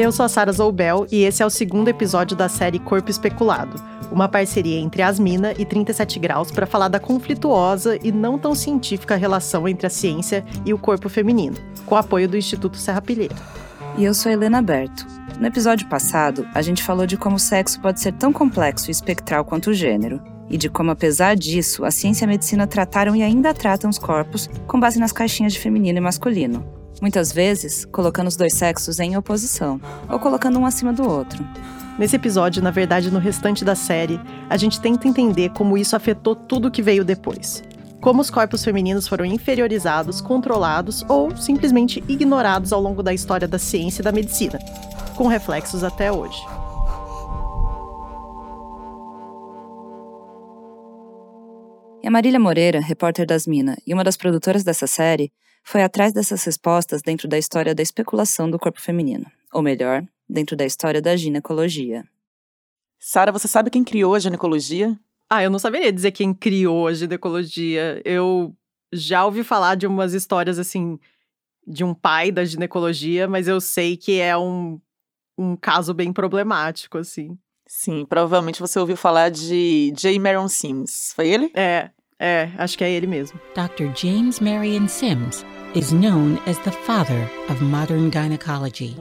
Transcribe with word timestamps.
Eu 0.00 0.10
sou 0.10 0.24
a 0.24 0.30
Sara 0.30 0.50
Zoubel 0.50 1.06
e 1.12 1.24
esse 1.24 1.42
é 1.42 1.46
o 1.46 1.50
segundo 1.50 1.88
episódio 1.88 2.34
da 2.34 2.48
série 2.48 2.78
Corpo 2.78 3.10
Especulado, 3.10 3.76
uma 4.10 4.30
parceria 4.30 4.80
entre 4.80 5.02
Asmina 5.02 5.52
e 5.58 5.66
37 5.66 6.18
Graus 6.18 6.50
para 6.50 6.64
falar 6.64 6.88
da 6.88 6.98
conflituosa 6.98 7.98
e 8.02 8.10
não 8.10 8.38
tão 8.38 8.54
científica 8.54 9.14
relação 9.14 9.68
entre 9.68 9.86
a 9.86 9.90
ciência 9.90 10.42
e 10.64 10.72
o 10.72 10.78
corpo 10.78 11.10
feminino, 11.10 11.58
com 11.84 11.96
apoio 11.96 12.26
do 12.26 12.38
Instituto 12.38 12.78
Serra 12.78 13.02
Pilheira. 13.02 13.36
E 13.98 14.02
eu 14.02 14.14
sou 14.14 14.32
Helena 14.32 14.62
Berto. 14.62 15.06
No 15.38 15.46
episódio 15.46 15.86
passado, 15.86 16.48
a 16.54 16.62
gente 16.62 16.82
falou 16.82 17.04
de 17.04 17.18
como 17.18 17.36
o 17.36 17.38
sexo 17.38 17.78
pode 17.78 18.00
ser 18.00 18.14
tão 18.14 18.32
complexo 18.32 18.88
e 18.88 18.92
espectral 18.92 19.44
quanto 19.44 19.68
o 19.68 19.74
gênero, 19.74 20.18
e 20.48 20.56
de 20.56 20.70
como, 20.70 20.90
apesar 20.90 21.36
disso, 21.36 21.84
a 21.84 21.90
ciência 21.90 22.24
e 22.24 22.26
a 22.26 22.28
medicina 22.28 22.66
trataram 22.66 23.14
e 23.14 23.22
ainda 23.22 23.52
tratam 23.52 23.90
os 23.90 23.98
corpos 23.98 24.48
com 24.66 24.80
base 24.80 24.98
nas 24.98 25.12
caixinhas 25.12 25.52
de 25.52 25.58
feminino 25.58 25.98
e 25.98 26.00
masculino. 26.00 26.79
Muitas 27.00 27.32
vezes, 27.32 27.86
colocando 27.86 28.28
os 28.28 28.36
dois 28.36 28.52
sexos 28.52 29.00
em 29.00 29.16
oposição, 29.16 29.80
ou 30.08 30.18
colocando 30.18 30.58
um 30.58 30.66
acima 30.66 30.92
do 30.92 31.08
outro. 31.08 31.42
Nesse 31.98 32.16
episódio, 32.16 32.62
na 32.62 32.70
verdade, 32.70 33.10
no 33.10 33.18
restante 33.18 33.64
da 33.64 33.74
série, 33.74 34.20
a 34.48 34.56
gente 34.56 34.80
tenta 34.80 35.08
entender 35.08 35.50
como 35.50 35.78
isso 35.78 35.96
afetou 35.96 36.36
tudo 36.36 36.70
que 36.70 36.82
veio 36.82 37.04
depois. 37.04 37.62
Como 38.00 38.20
os 38.20 38.30
corpos 38.30 38.64
femininos 38.64 39.06
foram 39.08 39.24
inferiorizados, 39.24 40.20
controlados 40.20 41.04
ou 41.08 41.34
simplesmente 41.36 42.02
ignorados 42.08 42.72
ao 42.72 42.80
longo 42.80 43.02
da 43.02 43.12
história 43.12 43.48
da 43.48 43.58
ciência 43.58 44.00
e 44.00 44.04
da 44.04 44.12
medicina, 44.12 44.58
com 45.16 45.26
reflexos 45.26 45.84
até 45.84 46.10
hoje. 46.10 46.40
E 52.02 52.08
a 52.08 52.10
Marília 52.10 52.40
Moreira, 52.40 52.80
repórter 52.80 53.26
das 53.26 53.46
Minas 53.46 53.76
e 53.86 53.92
uma 53.92 54.02
das 54.02 54.16
produtoras 54.16 54.64
dessa 54.64 54.86
série, 54.86 55.30
foi 55.70 55.84
atrás 55.84 56.12
dessas 56.12 56.42
respostas 56.42 57.00
dentro 57.00 57.28
da 57.28 57.38
história 57.38 57.72
da 57.72 57.82
especulação 57.82 58.50
do 58.50 58.58
corpo 58.58 58.80
feminino, 58.80 59.24
ou 59.52 59.62
melhor, 59.62 60.04
dentro 60.28 60.56
da 60.56 60.66
história 60.66 61.00
da 61.00 61.14
ginecologia. 61.14 62.04
Sara, 62.98 63.30
você 63.30 63.46
sabe 63.46 63.70
quem 63.70 63.84
criou 63.84 64.16
a 64.16 64.18
ginecologia? 64.18 64.98
Ah, 65.30 65.44
eu 65.44 65.48
não 65.48 65.60
saberia 65.60 65.92
dizer 65.92 66.10
quem 66.10 66.34
criou 66.34 66.88
a 66.88 66.92
ginecologia. 66.92 68.02
Eu 68.04 68.52
já 68.92 69.24
ouvi 69.24 69.44
falar 69.44 69.76
de 69.76 69.86
umas 69.86 70.12
histórias 70.12 70.58
assim 70.58 70.98
de 71.64 71.84
um 71.84 71.94
pai 71.94 72.32
da 72.32 72.44
ginecologia, 72.44 73.28
mas 73.28 73.46
eu 73.46 73.60
sei 73.60 73.96
que 73.96 74.18
é 74.18 74.36
um, 74.36 74.80
um 75.38 75.54
caso 75.54 75.94
bem 75.94 76.12
problemático, 76.12 76.98
assim. 76.98 77.38
Sim, 77.64 78.04
provavelmente 78.06 78.58
você 78.58 78.76
ouviu 78.76 78.96
falar 78.96 79.30
de 79.30 79.92
J. 79.96 80.18
Marion 80.18 80.48
Sims. 80.48 81.12
Foi 81.14 81.28
ele? 81.28 81.52
É, 81.54 81.90
é, 82.18 82.50
acho 82.58 82.76
que 82.76 82.82
é 82.82 82.90
ele 82.90 83.06
mesmo. 83.06 83.40
Dr. 83.54 83.96
James 83.96 84.40
Marion 84.40 84.88
Sims 84.88 85.44
is 85.74 85.92
known 85.92 86.38
as 86.46 86.58
the 86.60 86.72
father 86.72 87.30
of 87.48 87.62
modern 87.62 88.10
gynecology. 88.10 88.96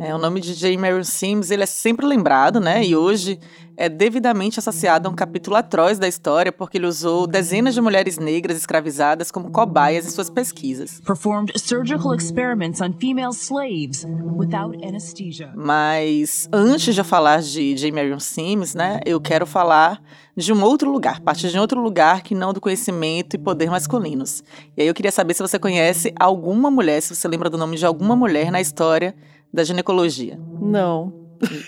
É, 0.00 0.14
o 0.14 0.18
nome 0.18 0.40
de 0.40 0.54
J. 0.54 0.76
Marion 0.76 1.04
Sims 1.04 1.50
ele 1.50 1.62
é 1.62 1.66
sempre 1.66 2.06
lembrado, 2.06 2.58
né? 2.58 2.84
E 2.84 2.96
hoje 2.96 3.38
é 3.80 3.88
devidamente 3.88 4.58
associado 4.58 5.08
a 5.08 5.10
um 5.10 5.14
capítulo 5.14 5.56
atroz 5.56 5.98
da 5.98 6.06
história 6.06 6.52
porque 6.52 6.76
ele 6.76 6.86
usou 6.86 7.26
dezenas 7.26 7.72
de 7.72 7.80
mulheres 7.80 8.18
negras 8.18 8.58
escravizadas 8.58 9.30
como 9.30 9.50
cobaias 9.50 10.06
em 10.06 10.10
suas 10.10 10.28
pesquisas. 10.28 11.00
Performed 11.00 11.58
surgical 11.58 12.14
experiments 12.14 12.82
on 12.82 12.92
female 12.92 13.32
slaves 13.32 14.06
without 14.36 14.76
anesthesia. 14.84 15.50
Mas 15.56 16.46
antes 16.52 16.94
de 16.94 17.00
eu 17.00 17.04
falar 17.06 17.40
de 17.40 17.74
J. 17.74 17.90
Marion 17.90 18.20
Sims, 18.20 18.74
né, 18.74 19.00
eu 19.06 19.18
quero 19.18 19.46
falar 19.46 20.02
de 20.36 20.52
um 20.52 20.62
outro 20.62 20.92
lugar, 20.92 21.20
partir 21.20 21.48
de 21.48 21.56
um 21.56 21.62
outro 21.62 21.80
lugar 21.80 22.22
que 22.22 22.34
não 22.34 22.52
do 22.52 22.60
conhecimento 22.60 23.34
e 23.34 23.38
poder 23.38 23.70
masculinos. 23.70 24.44
E 24.76 24.82
aí 24.82 24.88
eu 24.88 24.94
queria 24.94 25.10
saber 25.10 25.32
se 25.32 25.40
você 25.40 25.58
conhece 25.58 26.12
alguma 26.20 26.70
mulher, 26.70 27.00
se 27.00 27.16
você 27.16 27.26
lembra 27.26 27.48
do 27.48 27.56
nome 27.56 27.78
de 27.78 27.86
alguma 27.86 28.14
mulher 28.14 28.52
na 28.52 28.60
história 28.60 29.14
da 29.50 29.64
ginecologia. 29.64 30.38
Não. 30.60 31.19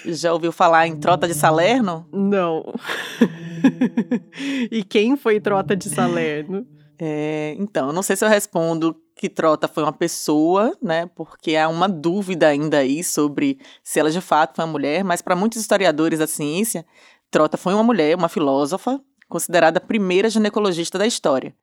Já 0.07 0.33
ouviu 0.33 0.53
falar 0.53 0.87
em 0.87 0.97
Trota 0.97 1.27
de 1.27 1.35
Salerno? 1.35 2.07
Não. 2.13 2.65
e 4.71 4.83
quem 4.85 5.17
foi 5.17 5.41
Trota 5.41 5.77
de 5.77 5.89
Salerno? 5.89 6.67
É, 6.99 7.57
então, 7.59 7.89
eu 7.89 7.93
não 7.93 8.03
sei 8.03 8.15
se 8.15 8.25
eu 8.25 8.29
respondo 8.29 8.97
que 9.17 9.29
Trota 9.29 9.69
foi 9.69 9.83
uma 9.83 9.93
pessoa, 9.93 10.77
né? 10.81 11.07
Porque 11.15 11.57
há 11.57 11.69
uma 11.69 11.89
dúvida 11.89 12.49
ainda 12.49 12.79
aí 12.79 13.03
sobre 13.03 13.59
se 13.83 13.99
ela 13.99 14.11
de 14.11 14.21
fato 14.21 14.57
foi 14.57 14.65
uma 14.65 14.71
mulher, 14.73 15.05
mas 15.05 15.23
para 15.23 15.37
muitos 15.37 15.61
historiadores 15.61 16.19
da 16.19 16.27
ciência, 16.27 16.85
Trota 17.31 17.57
foi 17.57 17.75
uma 17.75 17.83
mulher, 17.83 18.17
uma 18.17 18.29
filósofa, 18.29 19.01
considerada 19.29 19.79
a 19.79 19.81
primeira 19.81 20.29
ginecologista 20.29 20.99
da 20.99 21.07
história. 21.07 21.55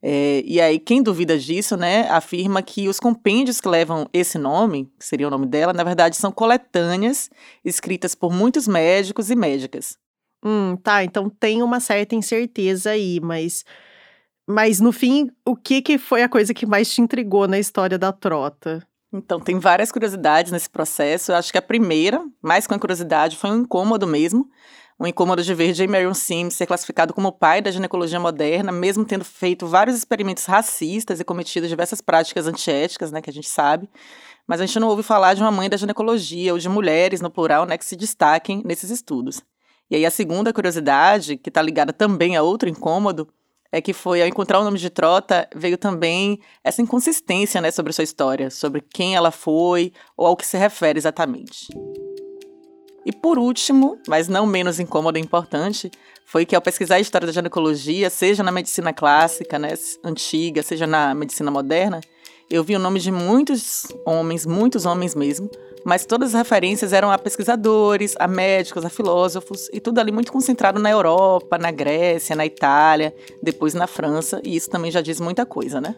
É, 0.00 0.42
e 0.44 0.60
aí, 0.60 0.78
quem 0.78 1.02
duvida 1.02 1.36
disso, 1.36 1.76
né, 1.76 2.08
afirma 2.08 2.62
que 2.62 2.88
os 2.88 3.00
compêndios 3.00 3.60
que 3.60 3.68
levam 3.68 4.08
esse 4.12 4.38
nome, 4.38 4.90
que 4.98 5.04
seria 5.04 5.26
o 5.26 5.30
nome 5.30 5.46
dela, 5.46 5.72
na 5.72 5.82
verdade 5.82 6.16
são 6.16 6.30
coletâneas 6.30 7.28
escritas 7.64 8.14
por 8.14 8.32
muitos 8.32 8.68
médicos 8.68 9.28
e 9.28 9.34
médicas. 9.34 9.98
Hum, 10.44 10.76
tá, 10.76 11.02
então 11.02 11.28
tem 11.28 11.62
uma 11.62 11.80
certa 11.80 12.14
incerteza 12.14 12.90
aí, 12.90 13.20
mas. 13.20 13.64
Mas 14.50 14.80
no 14.80 14.92
fim, 14.92 15.30
o 15.44 15.54
que, 15.54 15.82
que 15.82 15.98
foi 15.98 16.22
a 16.22 16.28
coisa 16.28 16.54
que 16.54 16.64
mais 16.64 16.90
te 16.90 17.02
intrigou 17.02 17.46
na 17.46 17.58
história 17.58 17.98
da 17.98 18.12
trota? 18.12 18.82
Então, 19.12 19.38
tem 19.40 19.58
várias 19.58 19.92
curiosidades 19.92 20.52
nesse 20.52 20.70
processo. 20.70 21.32
Eu 21.32 21.36
acho 21.36 21.52
que 21.52 21.58
a 21.58 21.62
primeira, 21.62 22.24
mais 22.40 22.66
com 22.66 22.74
a 22.74 22.78
curiosidade, 22.78 23.36
foi 23.36 23.50
um 23.50 23.60
incômodo 23.60 24.06
mesmo 24.06 24.48
um 25.00 25.06
incômodo 25.06 25.42
de 25.42 25.54
ver 25.54 25.72
J. 25.72 25.86
Marion 25.86 26.12
Sims 26.12 26.54
ser 26.54 26.66
classificado 26.66 27.14
como 27.14 27.30
pai 27.30 27.62
da 27.62 27.70
ginecologia 27.70 28.18
moderna, 28.18 28.72
mesmo 28.72 29.04
tendo 29.04 29.24
feito 29.24 29.66
vários 29.66 29.96
experimentos 29.96 30.44
racistas 30.44 31.20
e 31.20 31.24
cometido 31.24 31.68
diversas 31.68 32.00
práticas 32.00 32.46
antiéticas, 32.46 33.12
né, 33.12 33.22
que 33.22 33.30
a 33.30 33.32
gente 33.32 33.48
sabe. 33.48 33.88
Mas 34.46 34.60
a 34.60 34.66
gente 34.66 34.80
não 34.80 34.88
ouve 34.88 35.02
falar 35.02 35.34
de 35.34 35.42
uma 35.42 35.52
mãe 35.52 35.68
da 35.68 35.76
ginecologia 35.76 36.52
ou 36.52 36.58
de 36.58 36.68
mulheres, 36.68 37.20
no 37.20 37.30
plural, 37.30 37.64
né, 37.64 37.78
que 37.78 37.84
se 37.84 37.94
destaquem 37.94 38.62
nesses 38.64 38.90
estudos. 38.90 39.40
E 39.90 39.94
aí 39.94 40.04
a 40.04 40.10
segunda 40.10 40.52
curiosidade, 40.52 41.36
que 41.36 41.48
está 41.48 41.62
ligada 41.62 41.92
também 41.92 42.36
a 42.36 42.42
outro 42.42 42.68
incômodo, 42.68 43.28
é 43.70 43.80
que 43.80 43.92
foi, 43.92 44.20
ao 44.20 44.26
encontrar 44.26 44.58
o 44.58 44.64
nome 44.64 44.78
de 44.78 44.90
Trota, 44.90 45.48
veio 45.54 45.76
também 45.76 46.40
essa 46.64 46.82
inconsistência 46.82 47.60
né, 47.60 47.70
sobre 47.70 47.92
sua 47.92 48.04
história, 48.04 48.50
sobre 48.50 48.80
quem 48.80 49.14
ela 49.14 49.30
foi 49.30 49.92
ou 50.16 50.26
ao 50.26 50.36
que 50.36 50.46
se 50.46 50.56
refere 50.56 50.98
exatamente. 50.98 51.68
E 53.08 53.12
por 53.12 53.38
último, 53.38 53.98
mas 54.06 54.28
não 54.28 54.44
menos 54.44 54.78
incômodo 54.78 55.16
e 55.16 55.22
importante, 55.22 55.90
foi 56.26 56.44
que 56.44 56.54
ao 56.54 56.60
pesquisar 56.60 56.96
a 56.96 57.00
história 57.00 57.24
da 57.24 57.32
ginecologia, 57.32 58.10
seja 58.10 58.42
na 58.42 58.52
medicina 58.52 58.92
clássica, 58.92 59.58
né, 59.58 59.72
antiga, 60.04 60.62
seja 60.62 60.86
na 60.86 61.14
medicina 61.14 61.50
moderna, 61.50 62.02
eu 62.50 62.62
vi 62.62 62.76
o 62.76 62.78
nome 62.78 63.00
de 63.00 63.10
muitos 63.10 63.86
homens, 64.04 64.44
muitos 64.44 64.84
homens 64.84 65.14
mesmo, 65.14 65.50
mas 65.86 66.04
todas 66.04 66.34
as 66.34 66.38
referências 66.38 66.92
eram 66.92 67.10
a 67.10 67.16
pesquisadores, 67.16 68.14
a 68.18 68.28
médicos, 68.28 68.84
a 68.84 68.90
filósofos, 68.90 69.70
e 69.72 69.80
tudo 69.80 70.00
ali 70.00 70.12
muito 70.12 70.30
concentrado 70.30 70.78
na 70.78 70.90
Europa, 70.90 71.56
na 71.56 71.70
Grécia, 71.70 72.36
na 72.36 72.44
Itália, 72.44 73.14
depois 73.42 73.72
na 73.72 73.86
França, 73.86 74.38
e 74.44 74.54
isso 74.54 74.68
também 74.68 74.90
já 74.90 75.00
diz 75.00 75.18
muita 75.18 75.46
coisa, 75.46 75.80
né? 75.80 75.96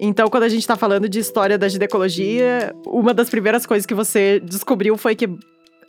Então, 0.00 0.30
quando 0.30 0.44
a 0.44 0.48
gente 0.48 0.62
está 0.62 0.76
falando 0.76 1.10
de 1.10 1.18
história 1.18 1.58
da 1.58 1.68
ginecologia, 1.68 2.74
uma 2.86 3.12
das 3.12 3.28
primeiras 3.28 3.66
coisas 3.66 3.84
que 3.84 3.94
você 3.94 4.40
descobriu 4.40 4.96
foi 4.96 5.14
que 5.14 5.28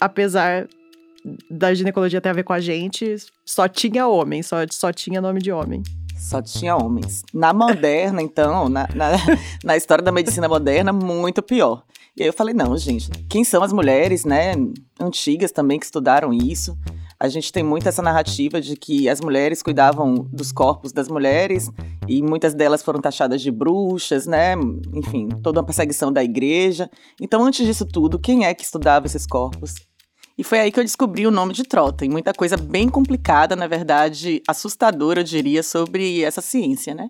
apesar 0.03 0.68
da 1.50 1.74
ginecologia 1.74 2.19
ter 2.19 2.30
a 2.30 2.34
ver 2.34 2.44
com 2.44 2.52
a 2.52 2.59
gente, 2.59 3.16
só 3.46 3.68
tinha 3.69 4.06
homem, 4.06 4.44
só, 4.44 4.58
só 4.69 4.91
tinha 4.91 5.22
nome 5.22 5.41
de 5.41 5.52
homem. 5.52 5.81
Só 6.18 6.41
tinha 6.41 6.75
homens. 6.75 7.24
Na 7.34 7.53
moderna, 7.53 8.22
então, 8.22 8.68
na, 8.68 8.88
na, 8.94 9.12
na, 9.64 9.78
história 9.78 10.03
da 10.03 10.12
medicina 10.12 10.47
moderna, 10.50 10.91
muito 10.91 11.41
pior. 11.41 11.84
E 12.18 12.22
aí 12.22 12.28
eu 12.28 12.34
falei, 12.34 12.53
não, 12.53 12.78
gente, 12.78 13.09
quem 13.30 13.44
são 13.44 13.64
as 13.64 13.72
mulheres, 13.72 14.25
né, 14.25 14.53
antigas 15.00 15.52
também 15.52 15.80
que 15.80 15.86
estudaram 15.86 16.34
isso? 16.34 16.78
A 17.20 17.30
gente 17.30 17.53
tem 17.53 17.64
muito 17.64 17.88
essa 17.88 18.02
narrativa 18.02 18.59
de 18.59 18.75
que 18.75 19.08
as 19.08 19.22
mulheres 19.22 19.64
cuidavam 19.64 20.28
dos 20.30 20.52
corpos 20.52 20.91
das 20.91 21.08
mulheres 21.08 21.70
e 22.06 22.22
muitas 22.22 22.53
delas 22.53 22.84
foram 22.84 23.00
taxadas 23.00 23.41
de 23.41 23.49
bruxas, 23.49 24.28
né? 24.28 24.56
Enfim, 24.94 25.29
toda 25.41 25.61
uma 25.61 25.66
perseguição 25.66 26.11
da 26.11 26.22
igreja. 26.22 26.90
Então, 27.22 27.41
antes 27.46 27.66
disso 27.66 27.85
tudo, 27.85 28.20
quem 28.20 28.46
é 28.46 28.53
que 28.53 28.66
estudava 28.66 29.06
esses 29.06 29.26
corpos? 29.26 29.76
E 30.38 30.44
foi 30.44 30.59
aí 30.59 30.72
que 30.72 30.80
eu 30.80 30.84
descobri 30.84 31.28
o 31.28 31.32
nome 31.32 31.53
de 31.53 31.64
Trota, 31.64 32.06
e 32.06 32.09
muita 32.09 32.34
coisa 32.34 32.58
bem 32.58 32.90
complicada, 32.90 33.56
na 33.56 33.68
verdade, 33.68 34.41
assustadora, 34.47 35.20
eu 35.20 35.24
diria, 35.24 35.62
sobre 35.62 36.24
essa 36.24 36.41
ciência, 36.41 36.96
né? 36.96 37.09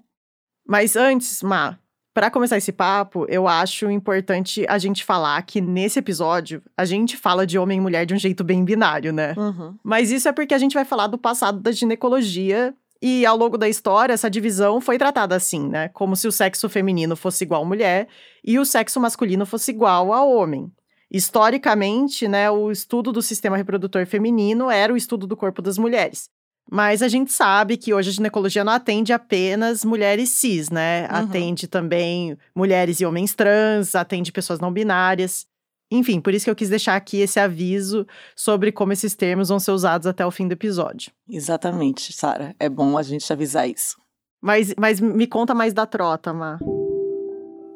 Mas 0.67 0.95
antes, 0.95 1.41
Ma, 1.41 1.77
para 2.13 2.29
começar 2.29 2.57
esse 2.57 2.71
papo, 2.71 3.25
eu 3.27 3.47
acho 3.47 3.89
importante 3.89 4.65
a 4.69 4.77
gente 4.77 5.03
falar 5.03 5.41
que 5.43 5.59
nesse 5.59 5.99
episódio 5.99 6.61
a 6.77 6.85
gente 6.85 7.17
fala 7.17 7.45
de 7.45 7.57
homem 7.57 7.79
e 7.79 7.81
mulher 7.81 8.05
de 8.05 8.13
um 8.13 8.19
jeito 8.19 8.43
bem 8.43 8.63
binário, 8.63 9.11
né? 9.11 9.33
Uhum. 9.35 9.75
Mas 9.83 10.11
isso 10.11 10.29
é 10.29 10.31
porque 10.31 10.53
a 10.53 10.59
gente 10.59 10.75
vai 10.75 10.85
falar 10.85 11.07
do 11.07 11.17
passado 11.17 11.59
da 11.59 11.71
ginecologia 11.71 12.73
e 13.01 13.25
ao 13.25 13.35
longo 13.35 13.57
da 13.57 13.67
história, 13.67 14.13
essa 14.13 14.29
divisão 14.29 14.79
foi 14.79 14.97
tratada 14.97 15.35
assim, 15.35 15.67
né? 15.67 15.89
Como 15.89 16.15
se 16.15 16.27
o 16.27 16.31
sexo 16.31 16.69
feminino 16.69 17.15
fosse 17.15 17.43
igual 17.43 17.63
à 17.63 17.65
mulher 17.65 18.07
e 18.43 18.59
o 18.59 18.65
sexo 18.65 18.99
masculino 18.99 19.45
fosse 19.45 19.71
igual 19.71 20.13
ao 20.13 20.31
homem. 20.31 20.71
Historicamente, 21.13 22.27
né, 22.27 22.49
o 22.49 22.71
estudo 22.71 23.11
do 23.11 23.21
sistema 23.21 23.55
reprodutor 23.55 24.07
feminino 24.07 24.71
era 24.71 24.91
o 24.91 24.97
estudo 24.97 25.27
do 25.27 25.37
corpo 25.37 25.61
das 25.61 25.77
mulheres. 25.77 26.27
Mas 26.71 27.03
a 27.03 27.07
gente 27.07 27.31
sabe 27.31 27.77
que 27.77 27.93
hoje 27.93 28.09
a 28.09 28.13
ginecologia 28.13 28.63
não 28.63 28.73
atende 28.73 29.13
apenas 29.13 29.85
mulheres 29.85 30.29
cis, 30.29 30.69
né? 30.69 31.03
Uhum. 31.03 31.17
Atende 31.17 31.67
também 31.67 32.37
mulheres 32.55 32.99
e 32.99 33.05
homens 33.05 33.35
trans, 33.35 33.93
atende 33.95 34.31
pessoas 34.31 34.59
não 34.59 34.71
binárias. 34.71 35.45
Enfim, 35.91 36.19
por 36.19 36.33
isso 36.33 36.45
que 36.45 36.49
eu 36.49 36.55
quis 36.55 36.69
deixar 36.69 36.95
aqui 36.95 37.17
esse 37.19 37.39
aviso 37.39 38.07
sobre 38.35 38.71
como 38.71 38.93
esses 38.93 39.13
termos 39.13 39.49
vão 39.49 39.59
ser 39.59 39.71
usados 39.71 40.07
até 40.07 40.25
o 40.25 40.31
fim 40.31 40.47
do 40.47 40.53
episódio. 40.53 41.11
Exatamente, 41.29 42.11
Sara. 42.11 42.55
É 42.59 42.67
bom 42.67 42.97
a 42.97 43.03
gente 43.03 43.31
avisar 43.31 43.69
isso. 43.69 43.97
Mas, 44.41 44.73
mas 44.77 44.99
me 44.99 45.27
conta 45.27 45.53
mais 45.53 45.73
da 45.73 45.85
trota, 45.85 46.33
Má. 46.33 46.57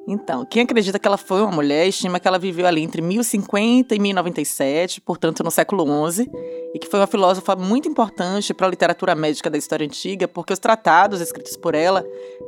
Então, 0.08 0.46
quem 0.46 0.64
acredita 0.64 0.98
que 0.98 1.06
ela 1.06 1.18
foi 1.18 1.42
uma 1.42 1.52
mulher 1.52 1.86
estima 1.86 2.18
que 2.18 2.26
ela 2.26 2.40
viveu 2.40 2.66
ali 2.66 2.82
entre 2.82 3.02
1050 3.02 3.94
e 3.94 4.00
1097, 4.00 5.02
portanto 5.02 5.44
no 5.44 5.52
século 5.52 5.86
XI, 6.10 6.32
e 6.74 6.80
que 6.80 6.88
foi 6.88 7.02
uma 7.02 7.08
filósofa 7.08 7.58
muito 7.58 7.90
importante 7.90 8.54
para 8.54 8.68
a 8.68 8.70
literatura 8.70 9.14
médica 9.14 9.50
da 9.50 9.58
história 9.58 9.86
antiga, 9.86 10.26
porque 10.26 10.54
os 10.54 10.60
tratados 10.60 11.20
escritos 11.20 11.58
por 11.58 11.76
ela 11.76 12.06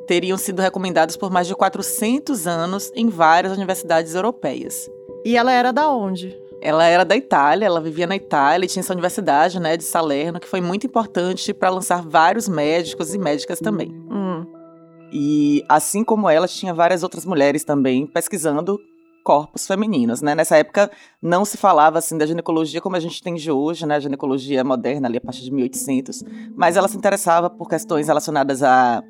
teriam 0.08 0.38
sido 0.38 0.62
recomendados 0.62 1.18
por 1.18 1.30
mais 1.30 1.48
de 1.48 1.56
400 1.56 2.48
anos 2.48 2.92
em 2.96 3.10
várias 3.10 3.52
universidades 3.52 4.16
europeias. 4.16 4.90
E 5.26 5.36
ela 5.36 5.52
era 5.52 5.74
da 5.74 5.92
onde? 5.92 6.34
Ela 6.62 6.86
era 6.86 7.04
da 7.04 7.16
Itália, 7.16 7.66
ela 7.66 7.82
vivia 7.82 8.08
na 8.08 8.16
Itália 8.16 8.66
e 8.66 8.70
tinha 8.70 8.82
essa 8.82 8.94
universidade, 8.94 9.60
né, 9.60 9.76
de 9.76 9.84
Salerno, 9.84 10.40
que 10.40 10.48
foi 10.48 10.62
muito 10.62 10.88
importante 10.88 11.54
para 11.54 11.70
lançar 11.70 12.02
vários 12.02 12.48
médicos 12.48 13.14
e 13.14 13.18
médicas 13.18 13.60
também. 13.60 13.90
Hum. 14.10 14.29
E 15.12 15.64
assim 15.68 16.04
como 16.04 16.30
ela, 16.30 16.48
tinha 16.48 16.74
várias 16.74 17.04
outras 17.04 17.26
mulheres 17.26 17.64
também 17.64 18.06
pesquisando 18.06 18.80
corpos 19.24 19.68
femininos, 19.68 20.22
né? 20.22 20.34
Nessa 20.34 20.58
época 20.58 20.90
não 21.22 21.46
se 21.46 21.58
falava 21.58 22.00
assim 22.00 22.18
da 22.18 22.26
ginecologia 22.26 22.82
como 22.82 22.96
a 22.96 23.00
gente 23.00 23.22
tem 23.22 23.36
de 23.36 23.52
hoje, 23.52 23.86
né? 23.86 23.96
A 23.96 24.00
ginecologia 24.00 24.64
moderna 24.64 25.08
ali 25.08 25.18
a 25.18 25.22
partir 25.22 25.44
de 25.44 25.52
1800, 25.52 26.24
mas 26.56 26.76
ela 26.76 26.88
se 26.88 26.98
interessava 26.98 27.50
por 27.50 27.70
questões 27.70 28.08
relacionadas 28.08 28.64
a, 28.64 29.04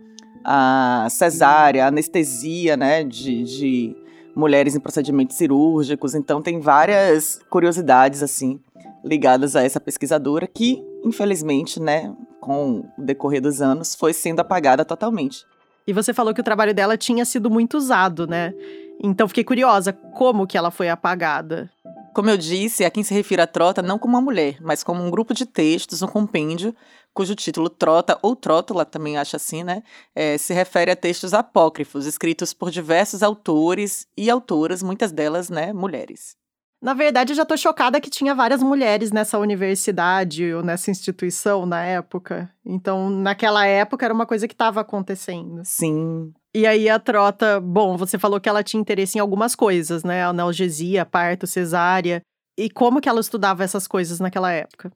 a 0.43 1.07
cesárea, 1.09 1.87
anestesia, 1.87 2.75
né? 2.75 3.03
De, 3.03 3.43
de 3.43 3.95
mulheres 4.35 4.75
em 4.75 4.79
procedimentos 4.79 5.37
cirúrgicos. 5.37 6.15
Então 6.15 6.41
tem 6.41 6.59
várias 6.59 7.39
curiosidades 7.49 8.23
assim 8.23 8.59
ligadas 9.03 9.55
a 9.55 9.63
essa 9.63 9.79
pesquisadora 9.79 10.47
que, 10.47 10.83
infelizmente, 11.03 11.79
né, 11.79 12.13
com 12.41 12.79
o 12.79 12.85
decorrer 12.97 13.41
dos 13.41 13.61
anos, 13.61 13.95
foi 13.95 14.13
sendo 14.13 14.39
apagada 14.41 14.83
totalmente. 14.83 15.45
E 15.89 15.93
você 15.93 16.13
falou 16.13 16.35
que 16.35 16.39
o 16.39 16.43
trabalho 16.43 16.71
dela 16.71 16.95
tinha 16.95 17.25
sido 17.25 17.49
muito 17.49 17.75
usado, 17.75 18.27
né? 18.27 18.53
Então 19.01 19.27
fiquei 19.27 19.43
curiosa, 19.43 19.91
como 19.91 20.45
que 20.45 20.55
ela 20.55 20.69
foi 20.69 20.87
apagada? 20.87 21.67
Como 22.13 22.29
eu 22.29 22.37
disse, 22.37 22.85
a 22.85 22.91
quem 22.91 23.03
se 23.03 23.11
refere 23.11 23.41
a 23.41 23.47
Trota 23.47 23.81
não 23.81 23.97
como 23.97 24.13
uma 24.15 24.21
mulher, 24.21 24.57
mas 24.61 24.83
como 24.83 25.03
um 25.03 25.09
grupo 25.09 25.33
de 25.33 25.47
textos, 25.47 26.03
um 26.03 26.07
compêndio, 26.07 26.75
cujo 27.11 27.33
título 27.33 27.71
Trota 27.71 28.19
ou 28.21 28.35
Trótula, 28.35 28.85
também 28.85 29.17
acha 29.17 29.37
assim, 29.37 29.63
né? 29.63 29.81
É, 30.13 30.37
se 30.37 30.53
refere 30.53 30.91
a 30.91 30.95
textos 30.95 31.33
apócrifos, 31.33 32.05
escritos 32.05 32.53
por 32.53 32.69
diversos 32.69 33.23
autores 33.23 34.05
e 34.15 34.29
autoras, 34.29 34.83
muitas 34.83 35.11
delas, 35.11 35.49
né, 35.49 35.73
mulheres. 35.73 36.38
Na 36.81 36.93
verdade, 36.93 37.33
eu 37.33 37.35
já 37.35 37.43
tô 37.43 37.57
chocada 37.57 37.99
que 37.99 38.09
tinha 38.09 38.33
várias 38.33 38.63
mulheres 38.63 39.11
nessa 39.11 39.37
universidade 39.37 40.53
ou 40.53 40.63
nessa 40.63 40.89
instituição 40.89 41.65
na 41.65 41.83
época. 41.83 42.49
Então, 42.65 43.09
naquela 43.09 43.65
época 43.65 44.05
era 44.05 44.13
uma 44.13 44.25
coisa 44.25 44.47
que 44.47 44.53
estava 44.53 44.79
acontecendo. 44.79 45.61
Sim. 45.65 46.33
E 46.55 46.65
aí 46.65 46.87
a 46.89 46.97
trota, 46.97 47.59
bom, 47.59 47.97
você 47.97 48.17
falou 48.17 48.39
que 48.39 48.47
ela 48.47 48.63
tinha 48.63 48.79
interesse 48.79 49.17
em 49.17 49.21
algumas 49.21 49.55
coisas, 49.55 50.03
né? 50.05 50.23
Analgesia, 50.23 51.05
parto, 51.05 51.45
cesárea. 51.45 52.21
E 52.57 52.69
como 52.69 53.01
que 53.01 53.09
ela 53.09 53.19
estudava 53.19 53.63
essas 53.63 53.85
coisas 53.85 54.19
naquela 54.21 54.51
época? 54.51 54.91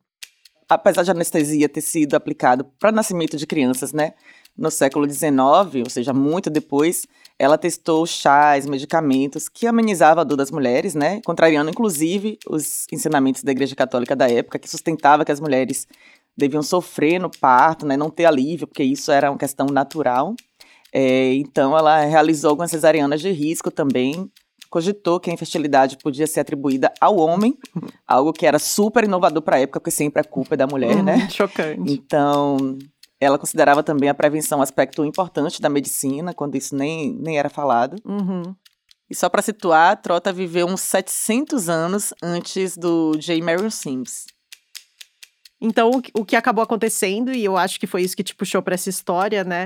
Apesar 0.69 1.03
de 1.03 1.11
anestesia 1.11 1.67
ter 1.67 1.81
sido 1.81 2.15
aplicado 2.15 2.65
para 2.79 2.93
nascimento 2.93 3.35
de 3.35 3.45
crianças, 3.45 3.91
né? 3.91 4.13
No 4.55 4.69
século 4.69 5.09
XIX, 5.09 5.31
ou 5.83 5.89
seja, 5.89 6.13
muito 6.13 6.49
depois, 6.49 7.07
ela 7.39 7.57
testou 7.57 8.05
chás, 8.05 8.67
medicamentos 8.67 9.49
que 9.49 9.65
amenizavam 9.65 10.21
a 10.21 10.23
dor 10.23 10.35
das 10.37 10.51
mulheres, 10.51 10.93
né? 10.93 11.21
Contrariando, 11.25 11.71
inclusive, 11.71 12.37
os 12.47 12.85
ensinamentos 12.91 13.43
da 13.43 13.51
Igreja 13.51 13.75
Católica 13.75 14.15
da 14.15 14.29
época, 14.29 14.59
que 14.59 14.69
sustentava 14.69 15.25
que 15.25 15.31
as 15.31 15.39
mulheres 15.39 15.87
deviam 16.37 16.61
sofrer 16.61 17.19
no 17.19 17.31
parto, 17.31 17.85
né? 17.85 17.97
Não 17.97 18.09
ter 18.11 18.25
alívio, 18.25 18.67
porque 18.67 18.83
isso 18.83 19.11
era 19.11 19.31
uma 19.31 19.37
questão 19.37 19.65
natural. 19.67 20.35
É, 20.91 21.33
então, 21.33 21.75
ela 21.75 22.01
realizou 22.05 22.51
algumas 22.51 22.69
cesarianas 22.69 23.19
de 23.21 23.31
risco 23.31 23.71
também, 23.71 24.29
cogitou 24.69 25.19
que 25.19 25.29
a 25.29 25.33
infertilidade 25.33 25.97
podia 25.97 26.25
ser 26.27 26.39
atribuída 26.41 26.91
ao 27.01 27.17
homem, 27.17 27.57
algo 28.07 28.31
que 28.33 28.45
era 28.45 28.59
super 28.59 29.03
inovador 29.03 29.41
para 29.41 29.55
a 29.57 29.59
época, 29.59 29.79
porque 29.79 29.91
sempre 29.91 30.21
a 30.21 30.23
culpa 30.23 30.53
é 30.53 30.57
da 30.57 30.67
mulher, 30.67 30.97
Uhum, 30.97 31.03
né? 31.03 31.27
Chocante. 31.29 31.91
Então, 31.91 32.77
ela 33.23 33.39
considerava 33.39 33.81
também 33.81 34.09
a 34.09 34.13
prevenção 34.13 34.59
um 34.59 34.61
aspecto 34.61 35.03
importante 35.05 35.61
da 35.61 35.69
medicina, 35.69 36.33
quando 36.33 36.55
isso 36.55 36.75
nem, 36.75 37.13
nem 37.13 37.37
era 37.37 37.49
falado. 37.49 37.95
Uhum. 38.05 38.55
E 39.09 39.15
só 39.15 39.29
para 39.29 39.41
situar, 39.41 40.01
Trota 40.01 40.31
viveu 40.33 40.65
uns 40.67 40.81
700 40.81 41.69
anos 41.69 42.13
antes 42.21 42.77
do 42.77 43.15
J. 43.17 43.41
Marion 43.41 43.69
Sims. 43.69 44.25
Então, 45.61 45.91
o 45.91 46.01
que- 46.01 46.11
o 46.13 46.25
que 46.25 46.35
acabou 46.35 46.63
acontecendo, 46.63 47.31
e 47.31 47.43
eu 47.43 47.55
acho 47.55 47.79
que 47.79 47.87
foi 47.87 48.01
isso 48.01 48.15
que 48.17 48.23
te 48.23 48.35
puxou 48.35 48.61
para 48.61 48.73
essa 48.75 48.89
história, 48.89 49.43
né? 49.43 49.65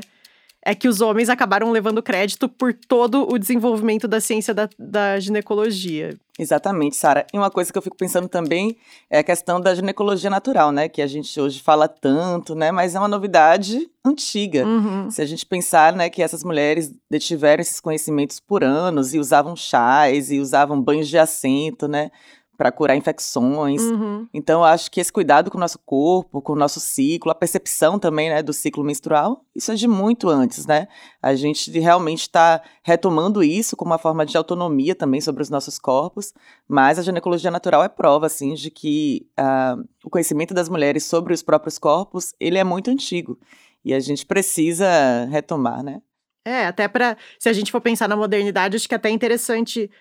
É 0.66 0.76
que 0.76 0.88
os 0.88 1.02
homens 1.02 1.30
acabaram 1.30 1.72
levando 1.72 2.04
crédito 2.04 2.50
por 2.50 2.74
todo 2.74 3.28
o 3.32 3.38
desenvolvimento 3.38 4.08
da 4.08 4.20
ciência 4.20 4.54
da, 4.54 4.68
da 4.78 5.20
ginecologia. 5.20 6.18
Exatamente, 6.40 6.96
Sara. 6.96 7.26
E 7.34 7.38
uma 7.38 7.50
coisa 7.50 7.72
que 7.72 7.78
eu 7.78 7.82
fico 7.82 7.98
pensando 7.98 8.28
também 8.28 8.78
é 9.10 9.20
a 9.20 9.24
questão 9.24 9.60
da 9.60 9.74
ginecologia 9.74 10.30
natural, 10.30 10.72
né? 10.72 10.88
Que 10.88 11.02
a 11.02 11.08
gente 11.08 11.40
hoje 11.40 11.60
fala 11.62 11.88
tanto, 11.88 12.54
né? 12.54 12.72
Mas 12.72 12.94
é 12.94 13.00
uma 13.00 13.08
novidade 13.08 13.90
antiga. 14.06 14.66
Uhum. 14.66 15.10
Se 15.10 15.22
a 15.22 15.26
gente 15.26 15.46
pensar, 15.46 15.94
né, 15.94 16.10
que 16.10 16.22
essas 16.22 16.44
mulheres 16.44 16.94
detiveram 17.10 17.62
esses 17.62 17.80
conhecimentos 17.80 18.40
por 18.40 18.64
anos 18.64 19.14
e 19.14 19.20
usavam 19.20 19.56
chás 19.56 20.32
e 20.32 20.40
usavam 20.40 20.82
banhos 20.82 21.08
de 21.08 21.18
assento, 21.18 21.88
né, 21.88 22.12
para 22.58 22.72
curar 22.72 22.98
infecções. 22.98 23.82
Uhum. 23.84 24.28
Então, 24.34 24.62
eu 24.62 24.66
acho 24.66 24.90
que 24.90 25.00
esse 25.00 25.14
cuidado 25.14 25.52
com 25.52 25.58
o 25.58 25.62
nosso 25.62 25.78
corpo, 25.80 26.42
com 26.42 26.54
o 26.54 26.56
nosso 26.56 26.80
ciclo, 26.80 27.32
a 27.32 27.36
percepção 27.36 28.00
também, 28.00 28.30
né, 28.30 28.42
do 28.42 28.52
ciclo 28.52 28.84
menstrual, 28.84 29.46
isso 29.56 29.72
é 29.72 29.76
de 29.76 29.88
muito 29.88 30.28
antes, 30.28 30.66
né? 30.66 30.88
A 31.22 31.36
gente 31.36 31.72
realmente 31.80 32.22
está 32.22 32.62
retomando 32.82 33.44
isso 33.44 33.78
como 33.78 33.92
uma 33.92 34.00
forma 34.00 34.26
de 34.26 34.36
autonomia 34.36 34.96
também 34.96 35.22
sobre 35.22 35.44
os 35.44 35.50
nossos 35.50 35.78
corpos, 35.78 36.34
mas 36.68 36.98
a 36.98 37.04
ginecologia 37.04 37.52
natural 37.52 37.84
é 37.84 37.90
prova, 37.90 38.26
assim, 38.26 38.56
de 38.56 38.72
que 38.72 39.28
ah, 39.38 39.78
o 40.04 40.10
conhecimento 40.10 40.54
das 40.54 40.68
mulheres 40.68 41.04
sobre 41.04 41.34
os 41.34 41.44
próprios 41.44 41.78
corpos, 41.78 42.34
ele 42.40 42.58
é 42.58 42.64
muito 42.64 42.90
antigo. 42.90 43.38
E 43.86 43.94
a 43.94 44.00
gente 44.00 44.26
precisa 44.26 45.26
retomar, 45.30 45.84
né? 45.84 46.02
É, 46.44 46.66
até 46.66 46.88
para 46.88 47.18
se 47.38 47.50
a 47.50 47.54
gente 47.54 47.72
for 47.72 47.82
pensar 47.82 48.08
na 48.08 48.16
modernidade, 48.16 48.78
acho 48.78 48.88
que 48.88 48.96
é 48.96 48.98
até 48.98 49.10
interessante 49.10 49.92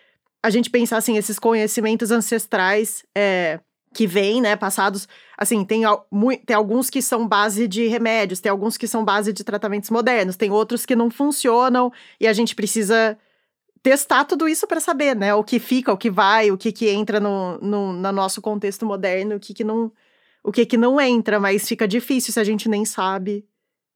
a 0.43 0.51
gente 0.51 0.71
pensar 0.71 0.99
assim 0.99 1.17
esses 1.17 1.39
conhecimentos 1.39 2.11
ancestrais 2.11 3.05
é, 3.15 3.61
que 3.93 4.07
vêm, 4.07 4.41
né, 4.41 4.55
passados. 4.57 5.09
Assim, 5.37 5.65
tem, 5.65 5.83
tem 6.45 6.55
alguns 6.55 6.91
que 6.91 7.01
são 7.01 7.27
base 7.27 7.67
de 7.67 7.87
remédios, 7.87 8.41
tem 8.41 8.51
alguns 8.51 8.77
que 8.77 8.87
são 8.87 9.05
base 9.05 9.33
de 9.33 9.43
tratamentos 9.43 9.91
modernos, 9.91 10.37
tem 10.37 10.51
outros 10.51 10.85
que 10.85 10.95
não 10.95 11.11
funcionam 11.11 11.93
e 12.21 12.27
a 12.27 12.33
gente 12.33 12.55
precisa 12.55 13.19
testar 13.83 14.25
tudo 14.25 14.49
isso 14.49 14.67
para 14.67 14.81
saber, 14.81 15.15
né, 15.15 15.35
o 15.35 15.45
que 15.45 15.59
fica, 15.59 15.93
o 15.93 15.97
que 15.97 16.11
vai, 16.11 16.51
o 16.51 16.59
que 16.59 16.73
que 16.73 16.89
entra 16.89 17.21
no, 17.21 17.59
no, 17.59 17.93
no 17.93 18.13
nosso 18.13 18.43
contexto 18.43 18.85
moderno, 18.85 19.37
o 19.37 19.41
que 19.41 19.55
que 19.55 19.63
não, 19.63 19.93
o 20.43 20.51
que 20.51 20.67
que 20.67 20.77
não 20.77 21.01
entra, 21.01 21.39
mas 21.39 21.69
fica 21.69 21.87
difícil 21.87 22.33
se 22.33 22.41
a 22.41 22.45
gente 22.45 22.69
nem 22.69 22.85
sabe 22.85 23.47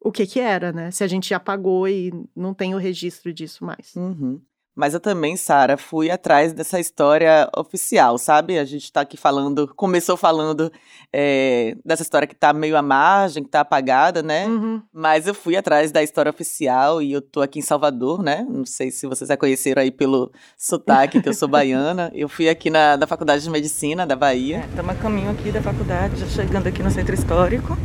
o 0.01 0.11
que 0.11 0.27
que 0.27 0.41
era, 0.41 0.73
né? 0.73 0.91
Se 0.91 1.05
a 1.05 1.07
gente 1.07 1.35
apagou 1.35 1.87
e 1.87 2.11
não 2.35 2.55
tem 2.55 2.75
o 2.75 2.79
registro 2.79 3.33
disso 3.33 3.65
mais. 3.65 3.95
Uhum. 3.95 4.41
Mas 4.81 4.95
eu 4.95 5.01
também, 5.01 5.37
Sara, 5.37 5.77
fui 5.77 6.11
atrás 6.11 6.55
dessa 6.55 6.81
história 6.81 7.47
oficial, 7.55 8.17
sabe? 8.17 8.59
A 8.59 8.65
gente 8.65 8.91
tá 8.91 9.03
aqui 9.03 9.15
falando, 9.15 9.71
começou 9.77 10.17
falando 10.17 10.73
é, 11.13 11.77
dessa 11.85 12.01
história 12.03 12.27
que 12.27 12.35
tá 12.35 12.51
meio 12.55 12.75
à 12.75 12.81
margem, 12.81 13.43
que 13.45 13.51
tá 13.51 13.61
apagada, 13.61 14.23
né? 14.23 14.47
Uhum. 14.47 14.81
Mas 14.91 15.27
eu 15.27 15.35
fui 15.35 15.55
atrás 15.55 15.93
da 15.93 16.03
história 16.03 16.31
oficial 16.31 17.03
e 17.03 17.13
eu 17.13 17.21
tô 17.21 17.43
aqui 17.43 17.59
em 17.59 17.63
Salvador, 17.63 18.23
né? 18.23 18.47
Não 18.49 18.65
sei 18.65 18.91
se 18.91 19.07
vocês 19.07 19.29
já 19.29 19.37
conheceram 19.37 19.83
aí 19.83 19.91
pelo 19.91 20.33
sotaque, 20.57 21.21
que 21.21 21.29
eu 21.29 21.35
sou 21.35 21.47
baiana. 21.47 22.11
Eu 22.21 22.29
fui 22.29 22.49
aqui 22.49 22.71
na, 22.71 22.97
da 22.97 23.07
Faculdade 23.07 23.43
de 23.43 23.51
Medicina 23.51 24.07
da 24.07 24.17
Bahia. 24.17 24.65
Estamos 24.71 24.93
a 24.93 24.95
caminho 24.95 25.31
aqui 25.31 25.53
da 25.53 25.61
faculdade, 25.61 26.21
já 26.21 26.27
chegando 26.27 26.67
aqui 26.67 26.83
no 26.83 26.91
Centro 26.91 27.15
Histórico, 27.15 27.77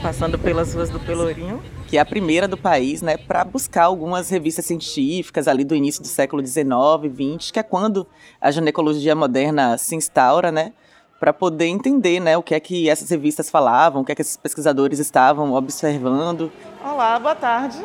passando 0.00 0.38
pelas 0.38 0.72
ruas 0.72 0.88
do 0.88 0.98
Pelourinho. 1.00 1.62
Que 1.88 1.96
é 1.96 2.00
a 2.00 2.04
primeira 2.04 2.46
do 2.46 2.58
país, 2.58 3.00
né? 3.00 3.16
Para 3.16 3.42
buscar 3.44 3.84
algumas 3.84 4.28
revistas 4.28 4.66
científicas 4.66 5.48
ali 5.48 5.64
do 5.64 5.74
início 5.74 6.02
do 6.02 6.06
século 6.06 6.46
XIX, 6.46 6.66
XX, 7.40 7.50
que 7.50 7.58
é 7.58 7.62
quando 7.62 8.06
a 8.38 8.50
ginecologia 8.50 9.14
moderna 9.14 9.78
se 9.78 9.96
instaura, 9.96 10.52
né? 10.52 10.74
Para 11.18 11.32
poder 11.32 11.64
entender, 11.64 12.20
né, 12.20 12.36
o 12.36 12.42
que 12.42 12.54
é 12.54 12.60
que 12.60 12.90
essas 12.90 13.08
revistas 13.08 13.50
falavam, 13.50 14.02
o 14.02 14.04
que 14.04 14.12
é 14.12 14.14
que 14.14 14.20
esses 14.20 14.36
pesquisadores 14.36 14.98
estavam 14.98 15.54
observando. 15.54 16.52
Olá, 16.84 17.18
boa 17.18 17.34
tarde. 17.34 17.82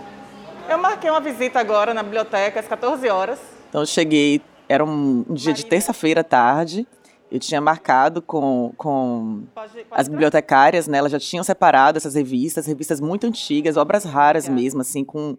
Eu 0.70 0.78
marquei 0.78 1.10
uma 1.10 1.22
visita 1.22 1.60
agora 1.60 1.94
na 1.94 2.04
biblioteca 2.04 2.60
às 2.60 2.68
14 2.68 3.08
horas. 3.10 3.40
Então 3.70 3.82
eu 3.82 3.88
cheguei, 3.88 4.42
era 4.68 4.84
um 4.84 5.24
dia 5.30 5.54
de 5.54 5.66
terça-feira 5.66 6.22
à 6.22 6.24
tarde. 6.26 6.86
Eu 7.34 7.40
tinha 7.40 7.60
marcado 7.60 8.22
com, 8.22 8.72
com 8.78 9.42
as 9.90 10.08
bibliotecárias, 10.08 10.88
né? 10.88 11.00
Elas 11.00 11.12
já 11.12 11.20
tinham 11.20 11.44
separado 11.44 11.98
essas 11.98 12.14
revistas, 12.14 12.68
revistas 12.68 13.02
muito 13.02 13.26
antigas, 13.26 13.76
obras 13.76 14.04
raras 14.04 14.48
mesmo, 14.48 14.82
assim, 14.82 15.04
com 15.04 15.36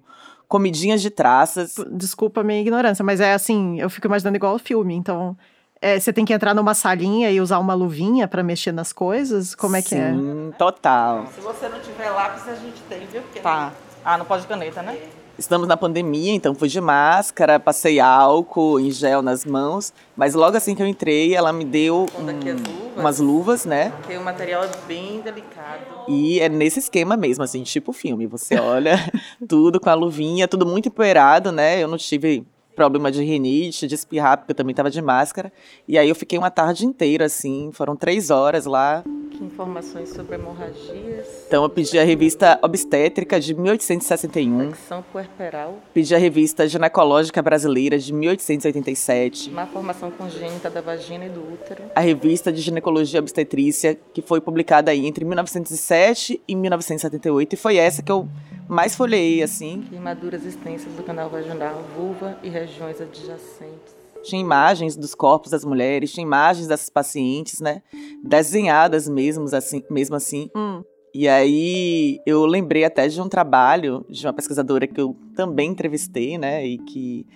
comidinhas 0.48 1.00
de 1.00 1.08
traças. 1.08 1.76
Desculpa 1.92 2.40
a 2.40 2.44
minha 2.44 2.60
ignorância, 2.60 3.04
mas 3.04 3.20
é 3.20 3.32
assim, 3.32 3.80
eu 3.80 3.88
fico 3.88 4.08
imaginando 4.08 4.36
igual 4.36 4.56
o 4.56 4.58
filme, 4.58 4.92
então 4.92 5.36
é, 5.80 6.00
você 6.00 6.12
tem 6.12 6.24
que 6.24 6.32
entrar 6.32 6.52
numa 6.52 6.74
salinha 6.74 7.30
e 7.30 7.40
usar 7.40 7.60
uma 7.60 7.74
luvinha 7.74 8.26
para 8.26 8.42
mexer 8.42 8.72
nas 8.72 8.92
coisas? 8.92 9.54
Como 9.54 9.76
é 9.76 9.82
que 9.82 9.94
é? 9.94 10.12
Sim, 10.12 10.52
total. 10.58 11.28
Se 11.32 11.40
você 11.40 11.68
não 11.68 11.78
tiver 11.78 12.10
lápis, 12.10 12.48
a 12.48 12.56
gente 12.56 12.82
tem, 12.88 13.06
viu? 13.06 13.22
Porque 13.22 13.38
Tá. 13.38 13.72
Ah, 14.04 14.18
não 14.18 14.24
pode 14.24 14.48
caneta, 14.48 14.82
né? 14.82 14.98
Estamos 15.36 15.66
na 15.66 15.76
pandemia, 15.76 16.32
então 16.32 16.54
fui 16.54 16.68
de 16.68 16.80
máscara, 16.80 17.58
passei 17.58 17.98
álcool 17.98 18.78
em 18.78 18.90
gel 18.90 19.20
nas 19.20 19.44
mãos, 19.44 19.92
mas 20.16 20.32
logo 20.32 20.56
assim 20.56 20.76
que 20.76 20.82
eu 20.82 20.86
entrei, 20.86 21.34
ela 21.34 21.52
me 21.52 21.64
deu 21.64 22.06
aqui 22.28 22.50
as 22.50 22.60
luvas. 22.60 22.96
umas 22.96 23.18
luvas, 23.18 23.64
né? 23.64 23.90
Porque 23.90 24.16
o 24.16 24.22
material 24.22 24.62
é 24.62 24.70
bem 24.86 25.20
delicado. 25.20 25.80
E 26.08 26.38
é 26.38 26.48
nesse 26.48 26.78
esquema 26.78 27.16
mesmo, 27.16 27.42
assim, 27.42 27.64
tipo 27.64 27.92
filme. 27.92 28.26
Você 28.28 28.56
olha 28.60 28.94
tudo 29.48 29.80
com 29.80 29.90
a 29.90 29.94
luvinha, 29.94 30.46
tudo 30.46 30.64
muito 30.64 30.88
empoeirado, 30.88 31.50
né? 31.50 31.82
Eu 31.82 31.88
não 31.88 31.98
tive 31.98 32.46
problema 32.74 33.10
de 33.10 33.22
rinite, 33.22 33.86
de 33.86 33.94
espirrar, 33.94 34.38
porque 34.38 34.52
eu 34.52 34.56
também 34.56 34.74
tava 34.74 34.90
de 34.90 35.00
máscara. 35.00 35.52
E 35.86 35.96
aí 35.98 36.08
eu 36.08 36.14
fiquei 36.14 36.38
uma 36.38 36.50
tarde 36.50 36.84
inteira, 36.86 37.26
assim, 37.26 37.70
foram 37.72 37.96
três 37.96 38.30
horas 38.30 38.66
lá. 38.66 38.98
Aqui 38.98 39.44
informações 39.44 40.10
sobre 40.10 40.36
hemorragias, 40.36 41.26
Então 41.46 41.62
eu 41.64 41.70
pedi 41.70 41.98
a 41.98 42.04
revista 42.04 42.58
Obstétrica 42.62 43.40
de 43.40 43.54
1861, 43.54 44.64
infecção 44.64 45.04
puerperal, 45.12 45.78
pedi 45.92 46.14
a 46.14 46.18
revista 46.18 46.68
Ginecológica 46.68 47.42
Brasileira 47.42 47.98
de 47.98 48.12
1887, 48.12 49.50
má 49.50 49.66
formação 49.66 50.10
congênita 50.10 50.70
da 50.70 50.80
vagina 50.80 51.26
e 51.26 51.28
do 51.28 51.40
útero, 51.40 51.82
a 51.94 52.00
revista 52.00 52.52
de 52.52 52.60
Ginecologia 52.60 53.20
Obstetrícia, 53.20 53.98
que 54.12 54.22
foi 54.22 54.40
publicada 54.40 54.90
aí 54.90 55.06
entre 55.06 55.24
1907 55.24 56.40
e 56.46 56.54
1978, 56.54 57.52
e 57.52 57.56
foi 57.56 57.76
essa 57.76 58.02
que 58.02 58.12
eu 58.12 58.28
mais 58.68 58.94
folhei, 58.96 59.42
assim, 59.42 59.82
queimaduras 59.88 60.44
extensas 60.44 60.92
do 60.94 61.02
canal 61.02 61.28
vaginal, 61.30 61.82
vulva 61.96 62.38
e 62.42 62.48
regiões 62.48 63.00
adjacentes. 63.00 63.94
tinha 64.22 64.40
imagens 64.40 64.96
dos 64.96 65.14
corpos 65.14 65.50
das 65.50 65.64
mulheres, 65.64 66.12
tinha 66.12 66.24
imagens 66.26 66.66
dessas 66.66 66.88
pacientes, 66.88 67.60
né? 67.60 67.82
Desenhadas 68.22 69.08
mesmo 69.08 69.44
assim, 69.54 69.82
mesmo 69.90 70.16
assim. 70.16 70.48
Hum. 70.56 70.82
E 71.14 71.28
aí 71.28 72.18
eu 72.26 72.44
lembrei 72.46 72.84
até 72.84 73.06
de 73.06 73.20
um 73.20 73.28
trabalho 73.28 74.04
de 74.08 74.26
uma 74.26 74.32
pesquisadora 74.32 74.86
que 74.86 75.00
eu 75.00 75.16
também 75.36 75.70
entrevistei, 75.70 76.38
né? 76.38 76.66
E 76.66 76.78
que 76.78 77.26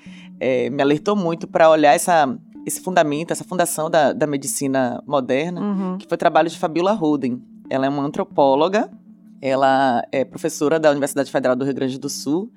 eh, 0.40 0.70
me 0.70 0.82
alertou 0.82 1.14
muito 1.14 1.46
para 1.46 1.68
olhar 1.70 1.94
essa, 1.94 2.26
esse 2.66 2.80
fundamento, 2.80 3.30
essa 3.32 3.44
fundação 3.44 3.88
da, 3.90 4.12
da 4.12 4.26
medicina 4.26 5.00
moderna, 5.06 5.60
Uhum. 5.60 5.98
que 5.98 6.08
foi 6.08 6.16
o 6.16 6.18
trabalho 6.18 6.48
de 6.48 6.58
Fabiola 6.58 6.92
Roden. 6.92 7.40
Ela 7.70 7.86
é 7.86 7.88
uma 7.88 8.02
antropóloga, 8.02 8.90
ela 9.40 10.02
é 10.12 10.24
professora 10.24 10.78
da 10.78 10.90
Universidade 10.90 11.30
Federal 11.30 11.56
do 11.56 11.64
Rio 11.64 11.74
Grande 11.74 11.98
do 11.98 12.08
Sul 12.08 12.52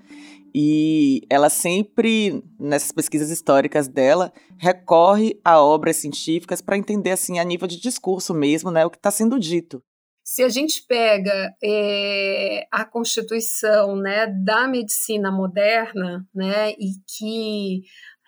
e 0.53 1.21
ela 1.29 1.49
sempre, 1.49 2.43
nessas 2.59 2.91
pesquisas 2.91 3.29
históricas 3.29 3.87
dela, 3.87 4.33
recorre 4.57 5.39
a 5.43 5.61
obras 5.61 5.95
científicas 5.97 6.61
para 6.61 6.77
entender, 6.77 7.11
assim, 7.11 7.39
a 7.39 7.43
nível 7.43 7.67
de 7.67 7.79
discurso 7.79 8.33
mesmo, 8.33 8.69
né, 8.69 8.85
o 8.85 8.89
que 8.89 8.97
está 8.97 9.11
sendo 9.11 9.39
dito. 9.39 9.81
Se 10.23 10.43
a 10.43 10.49
gente 10.49 10.85
pega 10.87 11.53
eh, 11.63 12.65
a 12.71 12.85
constituição 12.85 13.95
né, 13.95 14.27
da 14.27 14.67
medicina 14.67 15.31
moderna 15.31 16.25
né, 16.33 16.71
e 16.71 16.91
que 17.07 17.81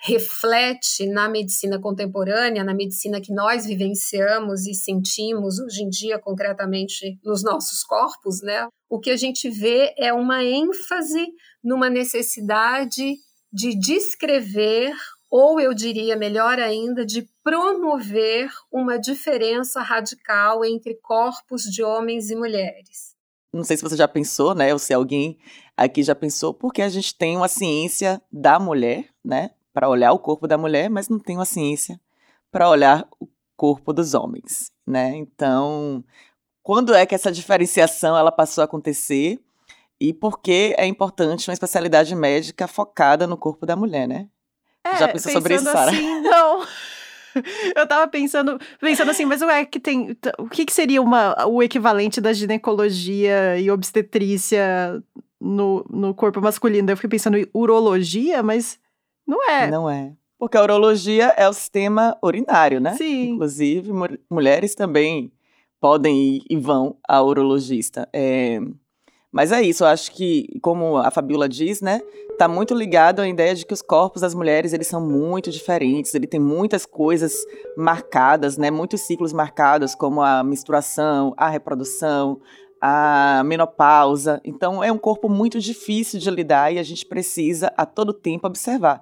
reflete 0.06 1.08
na 1.08 1.30
medicina 1.30 1.80
contemporânea, 1.80 2.62
na 2.62 2.74
medicina 2.74 3.22
que 3.22 3.34
nós 3.34 3.66
vivenciamos 3.66 4.68
e 4.68 4.74
sentimos 4.74 5.60
hoje 5.60 5.82
em 5.82 5.90
dia, 5.90 6.20
concretamente 6.20 7.18
nos 7.24 7.42
nossos 7.42 7.84
corpos, 7.84 8.42
né, 8.42 8.68
o 8.90 9.00
que 9.00 9.10
a 9.10 9.16
gente 9.16 9.50
vê 9.50 9.94
é 9.98 10.12
uma 10.12 10.44
ênfase 10.44 11.26
numa 11.64 11.90
necessidade 11.90 13.16
de 13.52 13.80
descrever, 13.80 14.94
ou 15.32 15.58
eu 15.58 15.74
diria 15.74 16.18
melhor 16.18 16.60
ainda, 16.60 17.06
de 17.06 17.26
promover 17.42 18.50
uma 18.70 18.98
diferença 18.98 19.82
radical 19.82 20.66
entre 20.66 20.96
corpos 20.96 21.64
de 21.64 21.82
homens 21.82 22.30
e 22.30 22.36
mulheres. 22.36 23.14
Não 23.54 23.64
sei 23.64 23.78
se 23.78 23.84
você 23.84 23.96
já 23.96 24.08
pensou, 24.08 24.54
né, 24.54 24.74
ou 24.74 24.80
se 24.80 24.94
alguém 24.94 25.40
aqui 25.78 26.04
já 26.04 26.14
pensou, 26.14 26.54
porque 26.54 26.82
a 26.82 26.90
gente 26.90 27.16
tem 27.16 27.38
uma 27.38 27.48
ciência 27.48 28.22
da 28.30 28.60
mulher, 28.60 29.08
né, 29.24 29.52
para 29.74 29.90
olhar 29.90 30.14
o 30.14 30.20
corpo 30.20 30.48
da 30.48 30.58
mulher, 30.58 30.90
mas 30.90 31.10
não 31.10 31.20
tem 31.20 31.38
uma 31.38 31.46
ciência 31.46 32.00
para 32.52 32.70
olhar 32.70 33.08
o 33.20 33.28
corpo 33.58 33.92
dos 33.92 34.14
homens, 34.14 34.72
né? 34.86 35.16
Então, 35.16 36.04
quando 36.62 36.94
é 36.94 37.06
que 37.06 37.16
essa 37.16 37.32
diferenciação 37.32 38.16
ela 38.16 38.32
passou 38.32 38.62
a 38.62 38.66
acontecer 38.66 39.40
e 40.00 40.14
por 40.14 40.40
que 40.40 40.76
é 40.78 40.86
importante 40.86 41.50
uma 41.50 41.54
especialidade 41.54 42.16
médica 42.16 42.68
focada 42.68 43.26
no 43.26 43.38
corpo 43.38 43.66
da 43.66 43.76
mulher, 43.76 44.08
né? 44.08 44.28
Já 45.00 45.08
pensou 45.08 45.32
sobre 45.32 45.56
isso, 45.56 45.64
Sara? 45.64 45.92
assim, 45.92 46.22
não. 46.22 46.66
Eu 47.76 47.88
tava 47.88 48.08
pensando, 48.08 48.60
pensando 48.80 49.10
assim, 49.10 49.26
mas 49.26 49.42
ué, 49.42 49.66
que 49.66 49.80
tem, 49.80 50.16
o 50.38 50.48
que, 50.48 50.66
que 50.66 50.74
seria 50.74 51.02
uma, 51.02 51.48
o 51.48 51.64
equivalente 51.64 52.22
da 52.22 52.32
ginecologia 52.32 53.58
e 53.58 53.72
obstetrícia 53.72 55.02
no, 55.42 55.84
no 55.90 56.14
corpo 56.14 56.40
masculino? 56.40 56.92
Eu 56.92 56.96
fiquei 56.96 57.10
pensando 57.10 57.38
em 57.38 57.48
urologia, 57.54 58.44
mas 58.44 58.80
não 59.28 59.50
é. 59.50 59.70
Não 59.72 59.90
é. 59.90 60.14
Porque 60.38 60.58
a 60.58 60.62
urologia 60.64 61.34
é 61.38 61.48
o 61.48 61.54
sistema 61.54 62.18
urinário, 62.22 62.80
né? 62.82 62.96
Sim. 62.98 63.30
Inclusive, 63.32 63.92
mu- 63.94 64.18
mulheres 64.30 64.76
também 64.76 65.32
podem 65.80 66.18
ir 66.38 66.44
e 66.50 66.58
vão 66.58 66.98
ao 67.08 67.28
urologista. 67.28 68.08
É, 68.14 68.60
Mas 69.32 69.52
é 69.52 69.62
isso, 69.62 69.84
eu 69.84 69.88
acho 69.88 70.12
que, 70.12 70.48
como 70.62 70.98
a 70.98 71.10
Fabiola 71.10 71.48
diz, 71.50 71.82
né? 71.82 72.02
Tá 72.38 72.48
muito 72.48 72.74
ligado 72.74 73.20
à 73.22 73.28
ideia 73.28 73.56
de 73.56 73.66
que 73.66 73.74
os 73.74 73.82
corpos 73.82 74.22
das 74.22 74.34
mulheres, 74.34 74.74
eles 74.74 74.88
são 74.88 75.00
muito 75.02 75.50
diferentes, 75.52 76.14
ele 76.14 76.28
tem 76.28 76.40
muitas 76.40 76.86
coisas 76.86 77.34
marcadas, 77.78 78.58
né? 78.58 78.70
Muitos 78.70 79.02
ciclos 79.02 79.32
marcados, 79.34 79.96
como 79.96 80.22
a 80.22 80.44
menstruação, 80.44 81.34
a 81.38 81.48
reprodução, 81.50 82.40
a 82.82 83.44
menopausa. 83.46 84.42
Então, 84.44 84.84
é 84.84 84.92
um 84.92 84.98
corpo 84.98 85.30
muito 85.30 85.60
difícil 85.60 86.20
de 86.20 86.30
lidar 86.30 86.74
e 86.74 86.80
a 86.80 86.84
gente 86.84 87.06
precisa 87.06 87.72
a 87.78 87.86
todo 87.86 88.14
tempo 88.14 88.46
observar. 88.48 89.02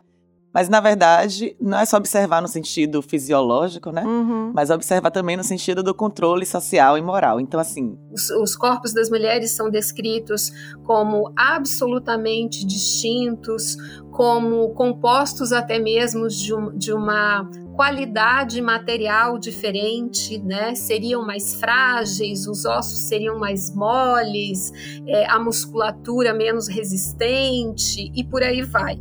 Mas, 0.54 0.68
na 0.68 0.80
verdade, 0.82 1.56
não 1.62 1.80
é 1.80 1.86
só 1.86 1.96
observar 1.98 2.42
no 2.42 2.48
sentido 2.48 3.02
fisiológico, 3.02 3.90
né? 3.92 4.04
Uhum. 4.04 4.52
Mas 4.54 4.70
observar 4.70 5.10
também 5.10 5.38
no 5.38 5.44
sentido 5.44 5.82
do 5.82 5.94
controle 5.94 6.46
social 6.46 6.98
e 6.98 7.02
moral. 7.02 7.40
Então, 7.40 7.58
assim, 7.60 7.98
Os, 8.12 8.30
os 8.32 8.56
corpos 8.56 8.94
das 8.94 9.10
mulheres 9.10 9.52
são 9.52 9.70
descritos 9.70 10.52
como 10.84 11.32
absolutamente 11.38 12.66
distintos, 12.66 13.78
como 14.12 14.70
compostos 14.74 15.54
até 15.54 15.80
mesmo 15.80 16.28
de, 16.28 16.54
um- 16.54 16.78
de 16.78 16.92
uma 16.92 17.50
qualidade 17.76 18.62
material 18.62 19.40
diferente, 19.40 20.38
né? 20.38 20.76
Seriam 20.76 21.26
mais 21.26 21.56
frágeis, 21.56 22.46
os 22.46 22.66
ossos 22.66 23.00
seriam 23.08 23.40
mais 23.40 23.74
moles, 23.74 24.72
é, 25.08 25.26
a 25.32 25.40
musculatura 25.40 26.34
menos 26.34 26.68
resistente 26.68 28.12
e 28.14 28.24
por 28.24 28.44
aí 28.44 28.62
vai. 28.62 29.00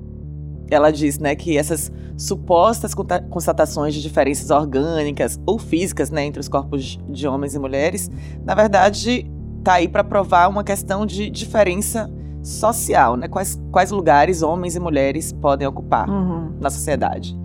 Ela 0.71 0.91
diz, 0.91 1.19
né, 1.19 1.35
que 1.35 1.57
essas 1.59 1.91
supostas 2.17 2.95
constatações 3.29 3.95
de 3.95 4.03
diferenças 4.03 4.51
orgânicas 4.51 5.41
ou 5.47 5.59
físicas, 5.59 6.11
né, 6.11 6.25
entre 6.25 6.41
os 6.41 6.49
corpos 6.49 6.99
de 7.09 7.27
homens 7.27 7.55
e 7.55 7.59
mulheres, 7.59 8.11
na 8.45 8.55
verdade, 8.55 9.31
tá 9.65 9.75
aí 9.75 9.89
para 9.89 10.05
provar 10.05 10.49
uma 10.49 10.63
questão 10.65 11.05
de 11.05 11.29
diferença 11.31 12.11
social, 12.43 13.17
né? 13.17 13.29
Quais, 13.29 13.61
quais 13.71 13.91
lugares 13.91 14.43
homens 14.43 14.75
e 14.75 14.81
mulheres 14.81 15.33
podem 15.33 15.67
ocupar 15.67 16.09
Uhum. 16.09 16.53
na 16.59 16.71
sociedade. 16.71 17.39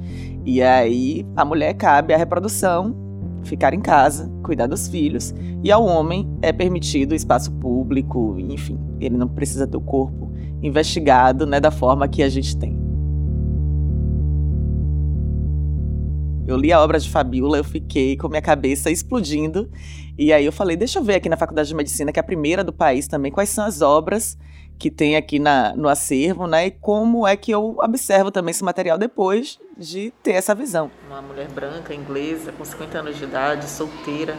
E 0.45 0.61
aí, 0.61 1.25
a 1.35 1.43
mulher 1.43 1.73
cabe 1.73 2.13
a 2.13 2.17
reprodução, 2.17 2.95
ficar 3.43 3.73
em 3.73 3.81
casa, 3.81 4.31
cuidar 4.43 4.67
dos 4.67 4.87
filhos, 4.87 5.33
e 5.63 5.71
ao 5.71 5.85
homem 5.85 6.29
é 6.41 6.53
permitido 6.53 7.11
o 7.11 7.15
espaço 7.15 7.51
público, 7.53 8.35
enfim, 8.39 8.79
ele 8.99 9.17
não 9.17 9.27
precisa 9.27 9.67
ter 9.67 9.75
o 9.75 9.81
corpo 9.81 10.31
investigado, 10.63 11.45
né, 11.45 11.59
da 11.59 11.71
forma 11.71 12.07
que 12.07 12.23
a 12.23 12.29
gente 12.29 12.55
tem. 12.57 12.79
Eu 16.47 16.57
li 16.57 16.71
a 16.71 16.79
obra 16.79 16.99
de 16.99 17.09
Fabiola, 17.09 17.57
eu 17.57 17.63
fiquei 17.63 18.15
com 18.15 18.27
minha 18.27 18.41
cabeça 18.41 18.91
explodindo. 18.91 19.67
E 20.15 20.31
aí 20.31 20.45
eu 20.45 20.51
falei, 20.51 20.77
deixa 20.77 20.99
eu 20.99 21.03
ver 21.03 21.15
aqui 21.15 21.27
na 21.27 21.35
Faculdade 21.35 21.67
de 21.67 21.73
Medicina, 21.73 22.11
que 22.11 22.19
é 22.19 22.21
a 22.21 22.23
primeira 22.23 22.63
do 22.63 22.71
país 22.71 23.07
também, 23.07 23.31
quais 23.31 23.49
são 23.49 23.65
as 23.65 23.81
obras 23.81 24.37
que 24.77 24.91
tem 24.91 25.15
aqui 25.15 25.39
na, 25.39 25.75
no 25.75 25.89
acervo, 25.89 26.45
né? 26.45 26.67
E 26.67 26.71
como 26.71 27.25
é 27.25 27.35
que 27.35 27.49
eu 27.49 27.77
observo 27.81 28.29
também 28.29 28.51
esse 28.51 28.63
material 28.63 28.97
depois 28.97 29.59
de 29.75 30.13
ter 30.21 30.33
essa 30.33 30.53
visão. 30.53 30.91
Uma 31.07 31.21
mulher 31.21 31.47
branca, 31.47 31.95
inglesa, 31.95 32.51
com 32.51 32.63
50 32.63 32.99
anos 32.99 33.17
de 33.17 33.23
idade, 33.23 33.67
solteira, 33.67 34.37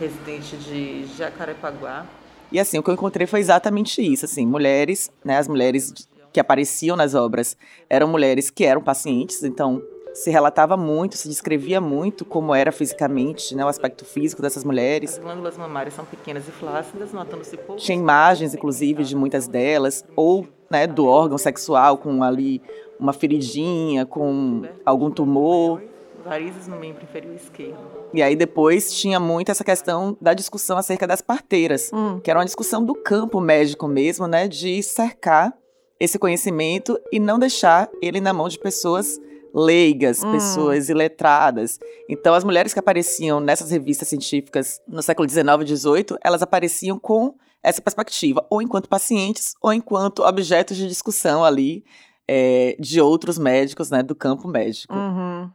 residente 0.00 0.56
de 0.56 1.04
Jacarepaguá. 1.16 2.06
E 2.50 2.58
assim, 2.58 2.78
o 2.78 2.82
que 2.82 2.88
eu 2.88 2.94
encontrei 2.94 3.26
foi 3.26 3.40
exatamente 3.40 4.00
isso, 4.00 4.24
assim, 4.24 4.46
mulheres, 4.46 5.10
né, 5.24 5.36
as 5.36 5.48
mulheres 5.48 5.92
que 6.32 6.40
apareciam 6.40 6.96
nas 6.96 7.14
obras 7.14 7.56
eram 7.90 8.08
mulheres 8.08 8.48
que 8.48 8.64
eram 8.64 8.80
pacientes, 8.80 9.42
então 9.42 9.82
se 10.14 10.30
relatava 10.30 10.76
muito, 10.76 11.16
se 11.16 11.28
descrevia 11.28 11.80
muito 11.80 12.24
como 12.24 12.54
era 12.54 12.70
fisicamente, 12.72 13.54
né, 13.54 13.64
o 13.64 13.68
aspecto 13.68 14.04
físico 14.04 14.40
dessas 14.40 14.58
As 14.58 14.64
mulheres. 14.64 15.18
glândulas 15.18 15.58
mamárias 15.58 15.94
são 15.94 16.04
pequenas 16.04 16.46
e 16.48 16.52
flácidas, 16.52 17.12
notando-se 17.12 17.56
pouco. 17.56 17.76
Tinha 17.82 17.98
imagens, 17.98 18.54
inclusive, 18.54 19.02
de 19.04 19.16
muitas 19.16 19.46
delas, 19.48 20.04
ou 20.16 20.46
né, 20.70 20.86
do 20.86 21.06
órgão 21.06 21.36
sexual 21.36 21.98
com 21.98 22.22
ali 22.22 22.62
uma 22.98 23.12
feridinha, 23.12 24.06
com 24.06 24.62
algum 24.86 25.10
tumor. 25.10 25.82
varizes 26.24 26.66
no 26.66 26.76
membro 26.78 27.02
inferior 27.02 27.34
esquerdo. 27.34 27.76
E 28.14 28.22
aí 28.22 28.34
depois 28.34 28.94
tinha 28.94 29.20
muito 29.20 29.50
essa 29.50 29.62
questão 29.62 30.16
da 30.20 30.32
discussão 30.32 30.78
acerca 30.78 31.06
das 31.06 31.20
parteiras, 31.20 31.90
Hum. 31.92 32.18
que 32.18 32.30
era 32.30 32.38
uma 32.38 32.46
discussão 32.46 32.82
do 32.82 32.94
campo 32.94 33.40
médico 33.42 33.86
mesmo, 33.86 34.26
né, 34.26 34.48
de 34.48 34.82
cercar 34.82 35.52
esse 36.00 36.18
conhecimento 36.18 36.98
e 37.12 37.20
não 37.20 37.38
deixar 37.38 37.90
ele 38.00 38.20
na 38.22 38.32
mão 38.32 38.48
de 38.48 38.58
pessoas 38.58 39.20
leigas, 39.54 40.22
Hum. 40.22 40.32
pessoas 40.32 40.88
iletradas. 40.88 41.78
Então, 42.08 42.34
as 42.34 42.42
mulheres 42.42 42.72
que 42.72 42.78
apareciam 42.80 43.38
nessas 43.38 43.70
revistas 43.70 44.08
científicas 44.08 44.80
no 44.88 45.02
século 45.02 45.28
XIX 45.28 45.46
e 45.62 45.76
XVIII, 45.76 46.18
elas 46.22 46.42
apareciam 46.42 46.98
com 46.98 47.34
essa 47.62 47.80
perspectiva, 47.80 48.44
ou 48.50 48.60
enquanto 48.60 48.88
pacientes, 48.88 49.54
ou 49.62 49.72
enquanto 49.72 50.22
objetos 50.22 50.76
de 50.76 50.86
discussão 50.88 51.44
ali 51.44 51.84
é, 52.28 52.76
de 52.78 53.00
outros 53.00 53.38
médicos, 53.38 53.90
né, 53.90 54.02
do 54.02 54.14
campo 54.14 54.48
médico. 54.48 54.94
Uhum. 54.94 55.50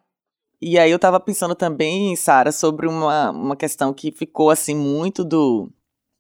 E 0.62 0.78
aí 0.78 0.92
eu 0.92 1.00
tava 1.00 1.20
pensando 1.20 1.56
também, 1.56 2.16
Sara, 2.16 2.52
sobre 2.52 2.88
uma, 2.88 3.32
uma 3.32 3.56
questão 3.56 3.94
que 3.94 4.12
ficou 4.12 4.50
assim 4.50 4.76
muito 4.76 5.24
do, 5.24 5.72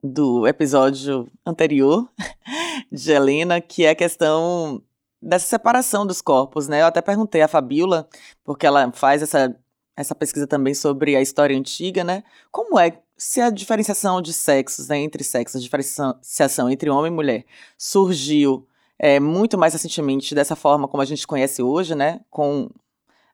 do 0.04 0.48
episódio 0.48 1.28
anterior 1.46 2.08
de 2.92 3.12
Helena, 3.12 3.60
que 3.60 3.84
é 3.86 3.90
a 3.90 3.96
questão 3.96 4.82
dessa 5.22 5.48
separação 5.48 6.06
dos 6.06 6.22
corpos, 6.22 6.68
né? 6.68 6.82
Eu 6.82 6.86
até 6.88 7.02
perguntei 7.02 7.42
à 7.42 7.48
Fabiola, 7.48 8.08
porque 8.44 8.66
ela 8.66 8.92
faz 8.92 9.22
essa, 9.22 9.56
essa 9.96 10.16
pesquisa 10.16 10.48
também 10.48 10.74
sobre 10.74 11.16
a 11.16 11.22
história 11.22 11.58
antiga, 11.58 12.04
né? 12.04 12.24
Como 12.52 12.80
é 12.80 13.00
se 13.18 13.42
a 13.42 13.50
diferenciação 13.50 14.22
de 14.22 14.32
sexos, 14.32 14.88
né, 14.88 14.98
entre 14.98 15.26
sexos, 15.26 15.60
a 15.60 15.64
diferenciação 15.64 16.70
entre 16.70 16.90
homem 16.90 17.12
e 17.12 17.16
mulher 17.16 17.46
surgiu 17.78 18.66
é, 18.98 19.20
muito 19.20 19.58
mais 19.58 19.74
recentemente 19.74 20.34
dessa 20.34 20.56
forma 20.56 20.88
como 20.88 21.04
a 21.04 21.06
gente 21.06 21.28
conhece 21.28 21.62
hoje, 21.62 21.96
né? 21.96 22.22
Com 22.30 22.70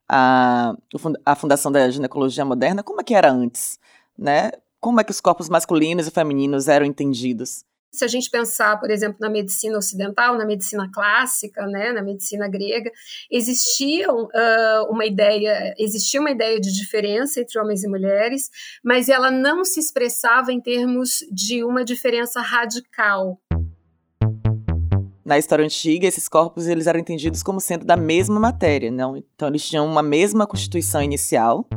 a, 0.10 0.76
a 1.26 1.36
fundação 1.36 1.72
da 1.72 1.90
ginecologia 1.90 2.46
moderna, 2.46 2.84
como 2.84 3.02
é 3.02 3.04
que 3.04 3.14
era 3.16 3.32
antes, 3.32 3.80
né? 4.18 4.52
Como 4.80 5.00
é 5.00 5.04
que 5.04 5.12
os 5.12 5.22
corpos 5.22 5.50
masculinos 5.50 6.08
e 6.08 6.12
femininos 6.12 6.68
eram 6.68 6.86
entendidos? 6.86 7.64
Se 7.96 8.06
a 8.06 8.08
gente 8.08 8.30
pensar, 8.30 8.80
por 8.80 8.92
exemplo, 8.92 9.18
na 9.20 9.30
medicina 9.30 9.78
ocidental, 9.78 10.38
na 10.38 10.46
medicina 10.46 10.90
clássica, 10.92 11.66
né, 11.68 11.92
na 11.92 12.02
medicina 12.02 12.48
grega, 12.48 12.92
existiam 13.32 14.28
ah, 14.34 14.88
uma 14.90 15.06
ideia, 15.06 15.74
existia 15.78 16.20
uma 16.20 16.32
ideia 16.32 16.60
de 16.60 16.74
diferença 16.74 17.40
entre 17.40 17.60
homens 17.60 17.84
e 17.84 17.88
mulheres, 17.88 18.50
mas 18.84 19.10
ela 19.10 19.32
não 19.32 19.64
se 19.64 19.80
expressava 19.80 20.52
em 20.52 20.60
termos 20.62 21.26
de 21.32 21.64
uma 21.64 21.84
diferença 21.84 22.42
radical. 22.42 23.40
Na 25.26 25.40
história 25.40 25.66
antiga, 25.66 26.08
esses 26.08 26.30
corpos 26.30 26.68
eles 26.68 26.86
eram 26.86 27.00
entendidos 27.00 27.42
como 27.42 27.60
sendo 27.60 27.84
da 27.84 27.98
mesma 27.98 28.40
matéria, 28.40 28.92
não? 28.92 29.18
Então 29.18 29.48
eles 29.48 29.68
tinham 29.68 29.84
uma 29.84 30.04
mesma 30.04 30.46
constituição 30.46 31.02
inicial 31.02 31.68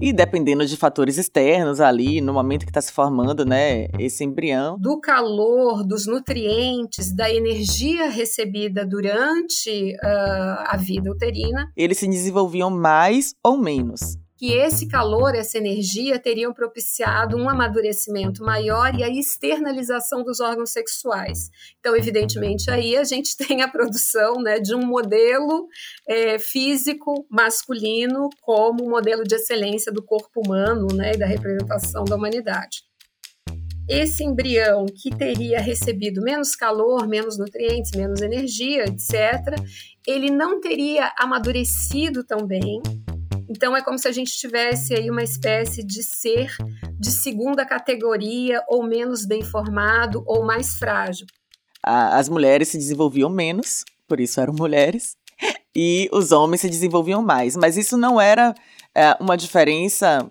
e 0.00 0.12
dependendo 0.12 0.64
de 0.64 0.76
fatores 0.76 1.18
externos 1.18 1.80
ali, 1.80 2.20
no 2.20 2.32
momento 2.32 2.64
que 2.64 2.70
está 2.70 2.80
se 2.80 2.92
formando, 2.92 3.44
né, 3.44 3.88
esse 3.98 4.22
embrião, 4.22 4.78
Do 4.78 5.00
calor, 5.00 5.84
dos 5.84 6.06
nutrientes, 6.06 7.12
da 7.12 7.28
energia 7.28 8.08
recebida 8.08 8.86
durante 8.86 9.96
ah, 10.00 10.66
a 10.68 10.76
vida 10.76 11.10
uterina, 11.10 11.72
eles 11.76 11.98
se 11.98 12.06
desenvolviam 12.06 12.70
mais 12.70 13.34
ou 13.42 13.58
menos. 13.58 14.16
Que 14.42 14.54
esse 14.54 14.88
calor, 14.88 15.36
essa 15.36 15.56
energia 15.56 16.18
teriam 16.18 16.52
propiciado 16.52 17.36
um 17.36 17.48
amadurecimento 17.48 18.42
maior 18.42 18.92
e 18.92 19.04
a 19.04 19.08
externalização 19.08 20.24
dos 20.24 20.40
órgãos 20.40 20.70
sexuais. 20.70 21.48
Então, 21.78 21.96
evidentemente, 21.96 22.68
aí 22.68 22.96
a 22.96 23.04
gente 23.04 23.36
tem 23.38 23.62
a 23.62 23.68
produção 23.68 24.42
né, 24.42 24.58
de 24.58 24.74
um 24.74 24.84
modelo 24.84 25.68
eh, 26.08 26.40
físico 26.40 27.24
masculino 27.30 28.28
como 28.40 28.90
modelo 28.90 29.22
de 29.22 29.36
excelência 29.36 29.92
do 29.92 30.02
corpo 30.02 30.42
humano 30.44 30.88
né, 30.92 31.12
e 31.14 31.16
da 31.16 31.26
representação 31.26 32.02
da 32.02 32.16
humanidade. 32.16 32.82
Esse 33.88 34.24
embrião 34.24 34.86
que 34.86 35.16
teria 35.16 35.60
recebido 35.60 36.20
menos 36.20 36.56
calor, 36.56 37.06
menos 37.06 37.38
nutrientes, 37.38 37.92
menos 37.92 38.20
energia, 38.20 38.86
etc., 38.86 39.54
ele 40.04 40.32
não 40.32 40.60
teria 40.60 41.12
amadurecido 41.16 42.24
tão 42.24 42.44
bem, 42.44 42.82
então 43.54 43.76
é 43.76 43.82
como 43.82 43.98
se 43.98 44.08
a 44.08 44.12
gente 44.12 44.32
tivesse 44.32 44.94
aí 44.94 45.10
uma 45.10 45.22
espécie 45.22 45.84
de 45.84 46.02
ser 46.02 46.50
de 46.98 47.10
segunda 47.10 47.66
categoria, 47.66 48.62
ou 48.66 48.82
menos 48.82 49.26
bem 49.26 49.42
formado, 49.42 50.22
ou 50.26 50.42
mais 50.42 50.76
frágil. 50.76 51.26
As 51.82 52.30
mulheres 52.30 52.68
se 52.68 52.78
desenvolviam 52.78 53.28
menos, 53.28 53.84
por 54.08 54.20
isso 54.20 54.40
eram 54.40 54.54
mulheres, 54.54 55.16
e 55.76 56.08
os 56.12 56.32
homens 56.32 56.62
se 56.62 56.70
desenvolviam 56.70 57.20
mais. 57.22 57.54
Mas 57.54 57.76
isso 57.76 57.98
não 57.98 58.18
era 58.18 58.54
é, 58.94 59.14
uma 59.20 59.36
diferença 59.36 60.30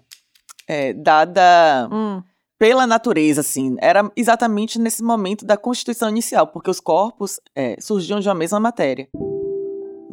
é, 0.68 0.92
dada 0.92 1.88
Hum. 1.92 2.24
pela 2.58 2.88
natureza, 2.88 3.42
assim. 3.42 3.76
Era 3.80 4.12
exatamente 4.16 4.80
nesse 4.80 5.04
momento 5.04 5.46
da 5.46 5.58
constituição 5.58 6.10
inicial, 6.10 6.48
porque 6.48 6.72
os 6.72 6.80
corpos 6.80 7.40
é, 7.56 7.76
surgiam 7.80 8.20
de 8.20 8.28
uma 8.28 8.36
mesma 8.36 8.60
matéria. 8.60 9.08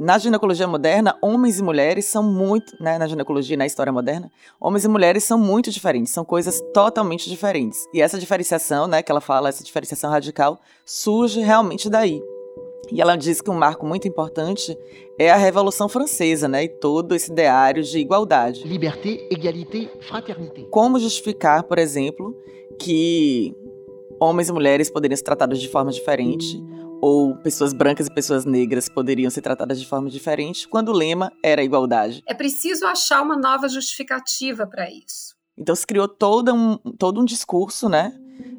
Na 0.01 0.17
ginecologia 0.17 0.69
moderna, 0.69 1.19
homens 1.21 1.59
e 1.59 1.63
mulheres 1.63 2.05
são 2.05 2.23
muito, 2.23 2.81
né, 2.81 2.99
na 2.99 3.09
ginecologia, 3.09 3.57
na 3.57 3.67
história 3.67 3.93
moderna, 3.93 4.31
homens 4.61 4.85
e 4.85 4.89
mulheres 4.89 5.25
são 5.25 5.37
muito 5.37 5.73
diferentes, 5.73 6.13
são 6.13 6.25
coisas 6.25 6.63
totalmente 6.73 7.29
diferentes. 7.29 7.85
E 7.93 8.01
essa 8.01 8.17
diferenciação, 8.17 8.87
né, 8.87 9.03
que 9.03 9.11
ela 9.11 9.21
fala, 9.21 9.49
essa 9.49 9.65
diferenciação 9.65 10.09
radical, 10.09 10.61
surge 10.87 11.41
realmente 11.41 11.91
daí. 11.91 12.23
E 12.93 13.01
ela 13.01 13.17
diz 13.17 13.41
que 13.41 13.51
um 13.51 13.55
marco 13.55 13.85
muito 13.85 14.07
importante 14.07 14.79
é 15.19 15.33
a 15.33 15.37
Revolução 15.37 15.89
Francesa, 15.89 16.47
né, 16.47 16.63
e 16.63 16.69
todo 16.69 17.13
esse 17.13 17.33
ideário 17.33 17.83
de 17.83 17.99
igualdade. 17.99 18.63
Liberté, 18.69 19.27
égalité, 19.33 19.91
fraternité. 20.03 20.63
Como 20.71 21.01
justificar, 21.01 21.65
por 21.65 21.77
exemplo, 21.77 22.37
que 22.79 23.53
homens 24.21 24.49
e 24.49 24.53
mulheres 24.53 24.91
poderiam 24.91 25.17
ser 25.17 25.25
tratados 25.25 25.61
de 25.61 25.67
forma 25.67 25.91
diferente, 25.91 26.63
ou 27.01 27.37
pessoas 27.37 27.73
brancas 27.73 28.07
e 28.07 28.11
pessoas 28.11 28.45
negras 28.45 28.89
poderiam 28.89 29.31
ser 29.31 29.43
tratadas 29.43 29.81
de 29.81 29.87
forma 29.87 30.11
diferente, 30.11 30.67
quando 30.69 30.91
o 30.91 30.93
lema 30.93 31.33
era 31.43 31.63
igualdade. 31.63 32.23
É 32.27 32.35
preciso 32.35 32.87
achar 32.87 33.23
uma 33.23 33.37
nova 33.37 33.69
justificativa 33.69 34.67
para 34.67 34.91
isso. 34.91 35.37
Então 35.57 35.75
se 35.75 35.87
criou 35.87 36.09
todo 36.09 36.55
um, 36.55 36.77
todo 36.99 37.21
um 37.21 37.25
discurso, 37.25 37.89
né, 37.89 38.13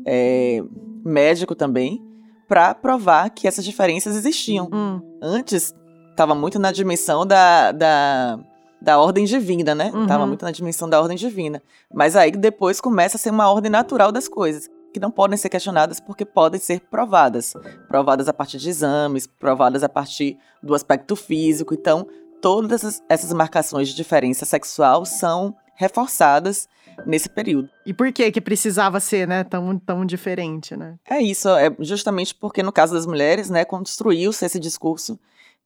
é, 0.05 0.61
médico 1.03 1.55
também, 1.55 2.03
para 2.47 2.73
provar 2.73 3.29
que 3.29 3.47
essas 3.47 3.63
diferenças 3.63 4.15
existiam. 4.15 4.67
Hum. 4.71 5.01
Antes, 5.21 5.73
estava 6.09 6.33
muito 6.33 6.59
na 6.59 6.71
dimensão 6.71 7.25
da, 7.25 7.71
da, 7.71 8.39
da 8.81 8.99
ordem 8.99 9.23
divina, 9.23 9.75
né? 9.75 9.91
Uhum. 9.93 10.07
Tava 10.07 10.25
muito 10.25 10.43
na 10.43 10.51
dimensão 10.51 10.89
da 10.89 10.99
ordem 10.99 11.15
divina. 11.15 11.61
Mas 11.93 12.15
aí 12.15 12.31
depois 12.31 12.81
começa 12.81 13.17
a 13.17 13.19
ser 13.19 13.29
uma 13.29 13.49
ordem 13.49 13.71
natural 13.71 14.11
das 14.11 14.27
coisas, 14.27 14.69
que 14.93 14.99
não 14.99 15.11
podem 15.11 15.37
ser 15.37 15.49
questionadas 15.49 15.99
porque 15.99 16.25
podem 16.25 16.59
ser 16.59 16.81
provadas. 16.81 17.53
Provadas 17.87 18.27
a 18.27 18.33
partir 18.33 18.57
de 18.57 18.69
exames, 18.69 19.27
provadas 19.27 19.83
a 19.83 19.89
partir 19.89 20.37
do 20.61 20.73
aspecto 20.73 21.15
físico. 21.15 21.73
Então, 21.73 22.07
todas 22.41 22.83
essas, 22.83 23.03
essas 23.09 23.33
marcações 23.33 23.89
de 23.89 23.95
diferença 23.95 24.45
sexual 24.45 25.05
são 25.05 25.55
reforçadas 25.75 26.67
nesse 27.05 27.29
período. 27.29 27.69
E 27.85 27.93
por 27.93 28.11
que 28.11 28.29
que 28.31 28.41
precisava 28.41 28.99
ser, 28.99 29.27
né, 29.27 29.43
tão, 29.43 29.77
tão 29.79 30.05
diferente, 30.05 30.75
né? 30.75 30.95
É 31.09 31.21
isso, 31.21 31.47
é 31.49 31.73
justamente 31.79 32.35
porque 32.35 32.61
no 32.61 32.71
caso 32.71 32.93
das 32.93 33.05
mulheres, 33.05 33.49
né, 33.49 33.63
construiu-se 33.63 34.45
esse 34.45 34.59
discurso 34.59 35.17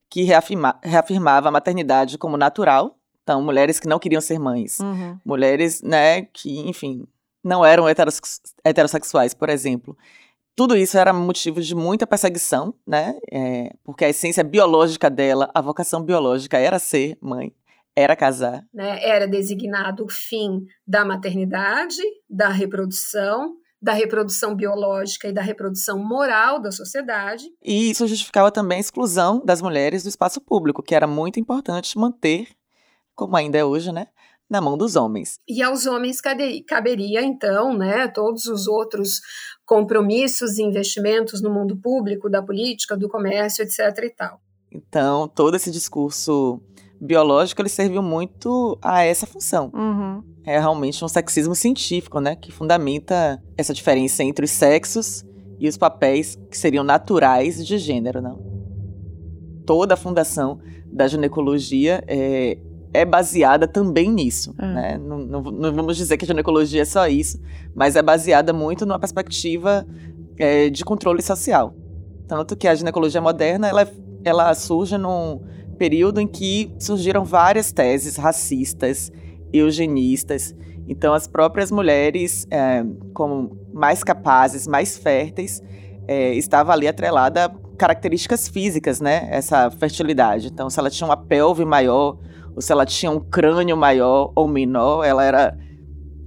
que 0.09 0.21
reafirma, 0.23 0.77
reafirmava 0.83 1.47
a 1.47 1.51
maternidade 1.51 2.17
como 2.19 2.37
natural. 2.37 2.95
Então, 3.23 3.41
mulheres 3.41 3.79
que 3.79 3.87
não 3.87 3.97
queriam 3.97 4.21
ser 4.21 4.37
mães, 4.37 4.79
Uhum. 4.79 5.17
mulheres, 5.25 5.81
né, 5.81 6.23
que, 6.23 6.59
enfim, 6.69 7.07
não 7.43 7.65
eram 7.65 7.87
heteros- 7.87 8.21
heterossexuais, 8.63 9.33
por 9.33 9.49
exemplo. 9.49 9.97
Tudo 10.55 10.77
isso 10.77 10.97
era 10.97 11.11
motivo 11.11 11.59
de 11.61 11.73
muita 11.73 12.05
perseguição, 12.05 12.75
né, 12.85 13.17
é, 13.31 13.73
porque 13.83 14.05
a 14.05 14.09
essência 14.09 14.43
biológica 14.43 15.09
dela, 15.09 15.49
a 15.53 15.61
vocação 15.61 16.03
biológica 16.03 16.59
era 16.59 16.77
ser 16.77 17.17
mãe, 17.19 17.51
era 17.95 18.15
casar. 18.15 18.63
né? 18.73 19.03
Era 19.03 19.27
designado 19.27 20.05
o 20.05 20.09
fim 20.09 20.65
da 20.85 21.03
maternidade, 21.03 22.01
da 22.29 22.49
reprodução, 22.49 23.55
da 23.81 23.93
reprodução 23.93 24.55
biológica 24.55 25.27
e 25.27 25.33
da 25.33 25.41
reprodução 25.41 25.97
moral 25.99 26.59
da 26.61 26.71
sociedade. 26.71 27.45
E 27.61 27.89
isso 27.91 28.07
justificava 28.07 28.51
também 28.51 28.77
a 28.77 28.81
exclusão 28.81 29.41
das 29.43 29.61
mulheres 29.61 30.03
do 30.03 30.09
espaço 30.09 30.39
público, 30.39 30.81
que 30.81 30.95
era 30.95 31.05
muito 31.05 31.39
importante 31.39 31.97
manter, 31.97 32.47
como 33.15 33.35
ainda 33.35 33.57
é 33.57 33.65
hoje, 33.65 33.91
né, 33.91 34.07
na 34.53 34.61
mão 34.61 34.77
dos 34.77 34.95
homens. 34.95 35.39
E 35.47 35.63
aos 35.63 35.87
homens 35.87 36.21
caberia, 36.21 37.23
então, 37.23 37.75
né, 37.75 38.07
todos 38.07 38.45
os 38.45 38.67
outros 38.67 39.19
compromissos 39.65 40.59
e 40.59 40.61
investimentos 40.61 41.41
no 41.41 41.51
mundo 41.51 41.75
público, 41.75 42.29
da 42.29 42.39
política, 42.39 42.95
do 42.95 43.09
comércio, 43.09 43.63
etc. 43.63 43.79
e 44.03 44.09
tal. 44.11 44.39
Então, 44.71 45.27
todo 45.27 45.55
esse 45.55 45.71
discurso 45.71 46.61
biológico 47.01 47.63
ele 47.63 47.69
serviu 47.69 48.03
muito 48.03 48.77
a 48.79 49.03
essa 49.03 49.25
função. 49.25 49.71
Uhum. 49.73 50.23
É 50.45 50.59
realmente 50.59 51.03
um 51.03 51.07
sexismo 51.07 51.55
científico, 51.55 52.19
né, 52.19 52.35
que 52.35 52.51
fundamenta 52.51 53.41
essa 53.57 53.73
diferença 53.73 54.23
entre 54.23 54.45
os 54.45 54.51
sexos 54.51 55.25
e 55.59 55.67
os 55.67 55.77
papéis 55.77 56.37
que 56.51 56.57
seriam 56.57 56.83
naturais 56.83 57.65
de 57.65 57.79
gênero, 57.79 58.21
não. 58.21 58.39
Toda 59.65 59.95
a 59.95 59.97
fundação 59.97 60.59
da 60.85 61.07
ginecologia 61.07 62.03
é, 62.05 62.59
é 62.93 63.03
baseada 63.05 63.67
também 63.67 64.11
nisso, 64.11 64.53
É. 64.59 64.65
né? 64.65 64.97
Não, 64.97 65.17
não, 65.17 65.41
não 65.41 65.73
vamos 65.73 65.97
dizer 65.97 66.15
que 66.17 66.25
a 66.25 66.27
ginecologia 66.27 66.83
é 66.83 66.85
só 66.85 67.07
isso, 67.07 67.39
mas 67.75 67.95
é 67.95 68.01
baseada 68.01 68.53
muito 68.53 68.85
numa 68.85 68.99
perspectiva 68.99 69.85
é, 70.37 70.69
de 70.69 70.85
controle 70.85 71.21
social. 71.21 71.73
Tanto 72.27 72.55
que 72.55 72.67
a 72.67 72.75
ginecologia 72.75 73.21
moderna, 73.21 73.67
ela, 73.67 73.87
ela 74.23 74.53
surge 74.53 74.97
num 74.97 75.41
período 75.77 76.21
em 76.21 76.27
que 76.27 76.73
surgiram 76.79 77.25
várias 77.25 77.71
teses 77.71 78.15
racistas, 78.15 79.11
eugenistas. 79.51 80.55
Então, 80.87 81.13
as 81.13 81.27
próprias 81.27 81.71
mulheres, 81.71 82.45
é, 82.51 82.83
como 83.13 83.57
mais 83.73 84.03
capazes, 84.03 84.67
mais 84.67 84.97
férteis, 84.97 85.61
é, 86.07 86.33
estava 86.35 86.73
ali 86.73 86.87
atrelada 86.87 87.45
a 87.45 87.63
características 87.77 88.47
físicas, 88.47 89.01
né? 89.01 89.27
Essa 89.31 89.71
fertilidade. 89.71 90.47
Então, 90.47 90.69
se 90.69 90.79
ela 90.79 90.89
tinha 90.89 91.07
uma 91.07 91.17
pelve 91.17 91.65
maior, 91.65 92.17
ou 92.55 92.61
se 92.61 92.71
ela 92.71 92.85
tinha 92.85 93.11
um 93.11 93.19
crânio 93.19 93.75
maior 93.77 94.31
ou 94.35 94.47
menor, 94.47 95.03
ela 95.03 95.23
era 95.23 95.57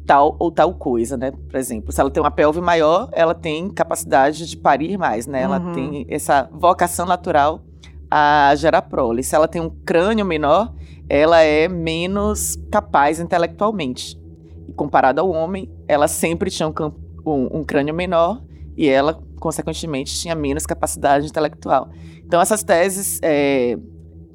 tal 0.07 0.37
ou 0.39 0.51
tal 0.53 0.73
coisa, 0.75 1.17
né? 1.17 1.33
Por 1.33 1.57
exemplo, 1.57 1.93
se 1.93 2.01
ela 2.01 2.11
tem 2.11 2.23
uma 2.23 2.31
pelve 2.31 2.61
maior, 2.61 3.09
ela 3.13 3.35
tem 3.35 3.69
capacidade 3.71 4.47
de 4.49 4.57
parir 4.57 4.97
mais, 4.97 5.27
né? 5.27 5.43
Ela 5.43 5.59
Uhum. 5.61 5.73
tem 5.73 6.07
essa 6.09 6.49
vocação 6.53 7.07
natural 7.07 7.61
a 8.11 8.53
gerar 8.57 8.83
prole. 8.83 9.23
Se 9.23 9.35
ela 9.35 9.49
tem 9.49 9.61
um 9.61 9.69
crânio 9.85 10.25
menor, 10.25 10.73
ela 11.09 11.41
é 11.43 11.67
menos 11.69 12.57
capaz 12.71 13.19
intelectualmente. 13.19 14.17
E 14.69 14.73
comparado 14.73 15.21
ao 15.21 15.29
homem, 15.31 15.69
ela 15.89 16.07
sempre 16.07 16.51
tinha 16.51 16.69
um, 16.69 16.73
um- 17.25 17.59
um 17.59 17.65
crânio 17.65 17.93
menor 17.95 18.41
e 18.77 18.89
ela, 18.89 19.21
consequentemente, 19.41 20.15
tinha 20.15 20.35
menos 20.37 20.67
capacidade 20.67 21.27
intelectual. 21.27 21.89
Então, 22.25 22.41
essas 22.41 22.63
teses 22.63 23.19
é, 23.23 23.77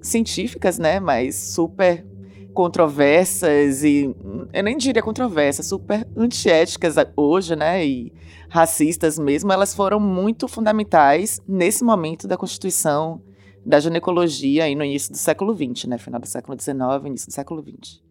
científicas, 0.02 0.80
né, 0.80 1.00
mas 1.00 1.36
super 1.36 2.06
controversas 2.54 3.84
e 3.84 4.14
eu 4.52 4.64
nem 4.64 4.78
diria 4.78 5.02
controversas, 5.02 5.68
super 5.68 6.06
antiéticas 6.18 6.96
hoje, 7.16 7.56
né, 7.56 7.86
e 7.86 8.14
racistas 8.50 9.18
mesmo, 9.18 9.52
elas 9.54 9.74
foram 9.74 10.00
muito 10.00 10.48
fundamentais 10.48 11.40
nesse 11.48 11.84
momento 11.84 12.28
da 12.28 12.36
constituição 12.36 13.22
da 13.66 13.80
ginecologia 13.80 14.66
aí 14.66 14.76
no 14.76 14.84
início 14.84 15.12
do 15.12 15.18
século 15.18 15.56
XX, 15.56 15.86
né, 15.86 15.98
final 15.98 16.20
do 16.20 16.28
século 16.28 16.60
XIX, 16.60 16.78
início 17.06 17.28
do 17.28 17.34
século 17.34 17.64
XX. 17.64 18.02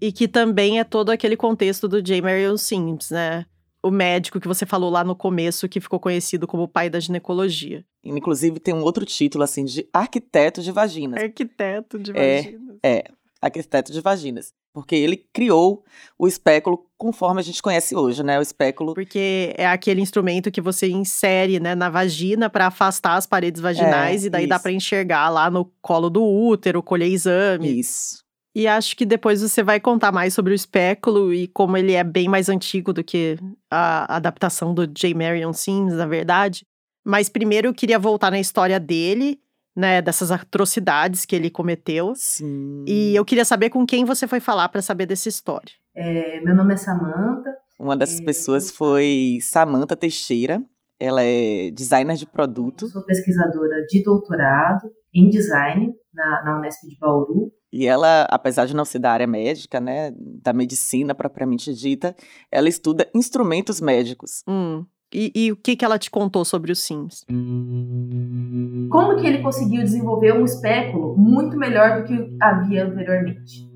E 0.00 0.12
que 0.12 0.28
também 0.28 0.78
é 0.78 0.84
todo 0.84 1.10
aquele 1.10 1.36
contexto 1.36 1.88
do 1.88 2.02
J. 2.02 2.20
Marion 2.20 2.56
Sims, 2.56 3.10
né? 3.10 3.46
O 3.86 3.90
médico 3.90 4.40
que 4.40 4.48
você 4.48 4.66
falou 4.66 4.90
lá 4.90 5.04
no 5.04 5.14
começo, 5.14 5.68
que 5.68 5.80
ficou 5.80 6.00
conhecido 6.00 6.46
como 6.46 6.64
o 6.64 6.68
pai 6.68 6.90
da 6.90 6.98
ginecologia. 6.98 7.84
Inclusive 8.04 8.58
tem 8.60 8.74
um 8.74 8.82
outro 8.82 9.04
título 9.04 9.44
assim 9.44 9.64
de 9.64 9.88
arquiteto 9.92 10.60
de 10.62 10.72
vaginas. 10.72 11.22
Arquiteto 11.22 11.98
de 11.98 12.10
É, 12.16 12.42
vaginas. 12.42 12.76
É, 12.82 13.04
arquiteto 13.40 13.92
de 13.92 14.00
vaginas, 14.00 14.52
porque 14.72 14.94
ele 14.96 15.16
criou 15.32 15.84
o 16.18 16.26
espéculo 16.26 16.84
conforme 16.98 17.40
a 17.40 17.44
gente 17.44 17.62
conhece 17.62 17.94
hoje, 17.94 18.22
né? 18.22 18.38
O 18.38 18.42
espéculo 18.42 18.94
Porque 18.94 19.54
é 19.56 19.66
aquele 19.66 20.00
instrumento 20.00 20.50
que 20.50 20.60
você 20.60 20.88
insere 20.88 21.60
né, 21.60 21.74
na 21.74 21.88
vagina 21.90 22.48
para 22.50 22.66
afastar 22.66 23.16
as 23.16 23.26
paredes 23.26 23.60
vaginais 23.60 24.24
É, 24.24 24.26
e 24.26 24.30
daí 24.30 24.46
dá 24.46 24.56
isso. 24.56 24.62
para 24.62 24.72
enxergar 24.72 25.28
lá 25.28 25.50
no 25.50 25.64
colo 25.80 26.08
do 26.10 26.24
útero, 26.24 26.82
colher 26.82 27.08
exame. 27.08 27.78
isso. 27.80 28.25
E 28.58 28.66
acho 28.66 28.96
que 28.96 29.04
depois 29.04 29.42
você 29.42 29.62
vai 29.62 29.78
contar 29.78 30.10
mais 30.10 30.32
sobre 30.32 30.54
o 30.54 30.54
espéculo 30.54 31.30
e 31.34 31.46
como 31.46 31.76
ele 31.76 31.92
é 31.92 32.02
bem 32.02 32.26
mais 32.26 32.48
antigo 32.48 32.90
do 32.90 33.04
que 33.04 33.36
a 33.70 34.16
adaptação 34.16 34.72
do 34.72 34.86
J. 34.86 35.12
Marion 35.12 35.52
Sims, 35.52 35.92
na 35.92 36.06
verdade. 36.06 36.64
Mas 37.04 37.28
primeiro 37.28 37.68
eu 37.68 37.74
queria 37.74 37.98
voltar 37.98 38.30
na 38.30 38.40
história 38.40 38.80
dele, 38.80 39.38
né, 39.76 40.00
dessas 40.00 40.30
atrocidades 40.30 41.26
que 41.26 41.36
ele 41.36 41.50
cometeu. 41.50 42.14
Sim. 42.16 42.82
E 42.88 43.14
eu 43.14 43.26
queria 43.26 43.44
saber 43.44 43.68
com 43.68 43.84
quem 43.84 44.06
você 44.06 44.26
foi 44.26 44.40
falar 44.40 44.70
para 44.70 44.80
saber 44.80 45.04
dessa 45.04 45.28
história. 45.28 45.74
É, 45.94 46.40
meu 46.40 46.56
nome 46.56 46.72
é 46.72 46.76
Samantha. 46.78 47.54
Uma 47.78 47.94
dessas 47.94 48.20
É, 48.20 48.24
pessoas 48.24 48.70
foi 48.70 49.38
Samantha 49.42 49.94
Teixeira. 49.94 50.62
Ela 50.98 51.22
é 51.22 51.70
designer 51.72 52.16
de 52.16 52.24
produto 52.24 52.88
Sou 52.88 53.04
pesquisadora 53.04 53.84
de 53.86 54.02
doutorado 54.02 54.90
em 55.14 55.28
design 55.28 55.92
na, 56.14 56.42
na 56.42 56.58
Unesp 56.58 56.88
de 56.88 56.98
Bauru. 56.98 57.52
E 57.76 57.86
ela, 57.86 58.26
apesar 58.30 58.64
de 58.64 58.74
não 58.74 58.86
ser 58.86 58.98
da 58.98 59.12
área 59.12 59.26
médica, 59.26 59.78
né, 59.78 60.12
da 60.42 60.54
medicina 60.54 61.14
propriamente 61.14 61.74
dita, 61.74 62.16
ela 62.50 62.70
estuda 62.70 63.06
instrumentos 63.14 63.82
médicos. 63.82 64.42
Hum. 64.48 64.86
E, 65.12 65.30
e 65.34 65.52
o 65.52 65.56
que, 65.56 65.76
que 65.76 65.84
ela 65.84 65.98
te 65.98 66.10
contou 66.10 66.42
sobre 66.42 66.72
os 66.72 66.78
Sims? 66.82 67.24
Como 67.28 69.16
que 69.16 69.26
ele 69.26 69.42
conseguiu 69.42 69.82
desenvolver 69.82 70.32
um 70.32 70.44
espéculo 70.44 71.14
muito 71.16 71.56
melhor 71.58 72.00
do 72.00 72.06
que 72.06 72.36
havia 72.40 72.86
anteriormente? 72.86 73.68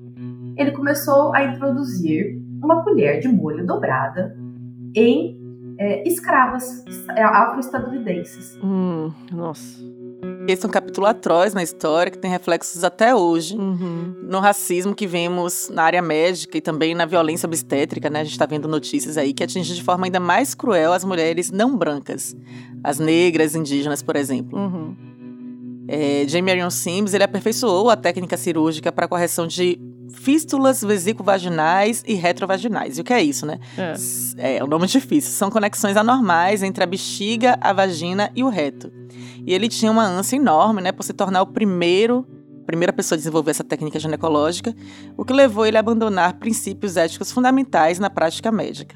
Ele 0.57 0.71
começou 0.71 1.33
a 1.35 1.43
introduzir 1.43 2.41
uma 2.61 2.83
colher 2.83 3.19
de 3.19 3.27
molho 3.27 3.65
dobrada 3.65 4.35
em 4.95 5.39
é, 5.77 6.07
escravas 6.07 6.83
afro-estadunidenses. 7.07 8.57
Hum, 8.63 9.11
nossa. 9.31 9.79
Esse 10.51 10.65
é 10.65 10.67
um 10.67 10.71
capítulo 10.71 11.07
atroz 11.07 11.53
na 11.53 11.63
história 11.63 12.11
que 12.11 12.17
tem 12.17 12.29
reflexos 12.29 12.83
até 12.83 13.15
hoje 13.15 13.55
Uhum. 13.55 14.15
no 14.23 14.39
racismo 14.39 14.93
que 14.93 15.07
vemos 15.07 15.69
na 15.73 15.83
área 15.83 16.01
médica 16.01 16.57
e 16.57 16.61
também 16.61 16.93
na 16.93 17.05
violência 17.05 17.47
obstétrica, 17.47 18.09
né? 18.09 18.21
A 18.21 18.23
gente 18.23 18.33
está 18.33 18.45
vendo 18.45 18.67
notícias 18.67 19.17
aí 19.17 19.33
que 19.33 19.43
atingem 19.43 19.75
de 19.75 19.83
forma 19.83 20.05
ainda 20.05 20.19
mais 20.19 20.53
cruel 20.53 20.93
as 20.93 21.03
mulheres 21.05 21.51
não 21.51 21.77
brancas, 21.77 22.35
as 22.83 22.99
negras, 22.99 23.55
indígenas, 23.55 24.01
por 24.01 24.15
exemplo. 24.15 24.59
Uhum. 24.59 24.95
É, 25.87 26.25
J. 26.25 26.41
Marion 26.41 26.69
Sims 26.69 27.13
ele 27.13 27.23
aperfeiçoou 27.23 27.89
a 27.89 27.95
técnica 27.95 28.37
cirúrgica 28.37 28.91
para 28.91 29.05
a 29.05 29.07
correção 29.07 29.45
de 29.47 29.77
fístulas 30.13 30.81
vesicovaginais 30.83 32.03
e 32.07 32.13
retrovaginais. 32.13 32.97
E 32.97 33.01
o 33.01 33.03
que 33.03 33.13
é 33.13 33.21
isso, 33.21 33.45
né? 33.45 33.59
É. 33.77 33.91
S- 33.91 34.35
É, 34.37 34.63
o 34.63 34.67
nome 34.67 34.85
é 34.85 34.87
difícil. 34.87 35.31
São 35.31 35.49
conexões 35.49 35.95
anormais 35.97 36.63
entre 36.63 36.83
a 36.83 36.87
bexiga, 36.87 37.57
a 37.61 37.73
vagina 37.73 38.31
e 38.35 38.43
o 38.43 38.49
reto. 38.49 38.91
E 39.45 39.53
ele 39.53 39.67
tinha 39.67 39.91
uma 39.91 40.03
ânsia 40.05 40.35
enorme, 40.35 40.81
né, 40.81 40.91
por 40.91 41.03
se 41.03 41.13
tornar 41.13 41.41
o 41.41 41.47
primeiro, 41.47 42.25
primeira 42.65 42.93
pessoa 42.93 43.15
a 43.15 43.17
desenvolver 43.17 43.51
essa 43.51 43.63
técnica 43.63 43.99
ginecológica, 43.99 44.73
o 45.17 45.25
que 45.25 45.33
levou 45.33 45.65
ele 45.65 45.77
a 45.77 45.79
abandonar 45.79 46.33
princípios 46.33 46.95
éticos 46.97 47.31
fundamentais 47.31 47.99
na 47.99 48.09
prática 48.09 48.51
médica. 48.51 48.95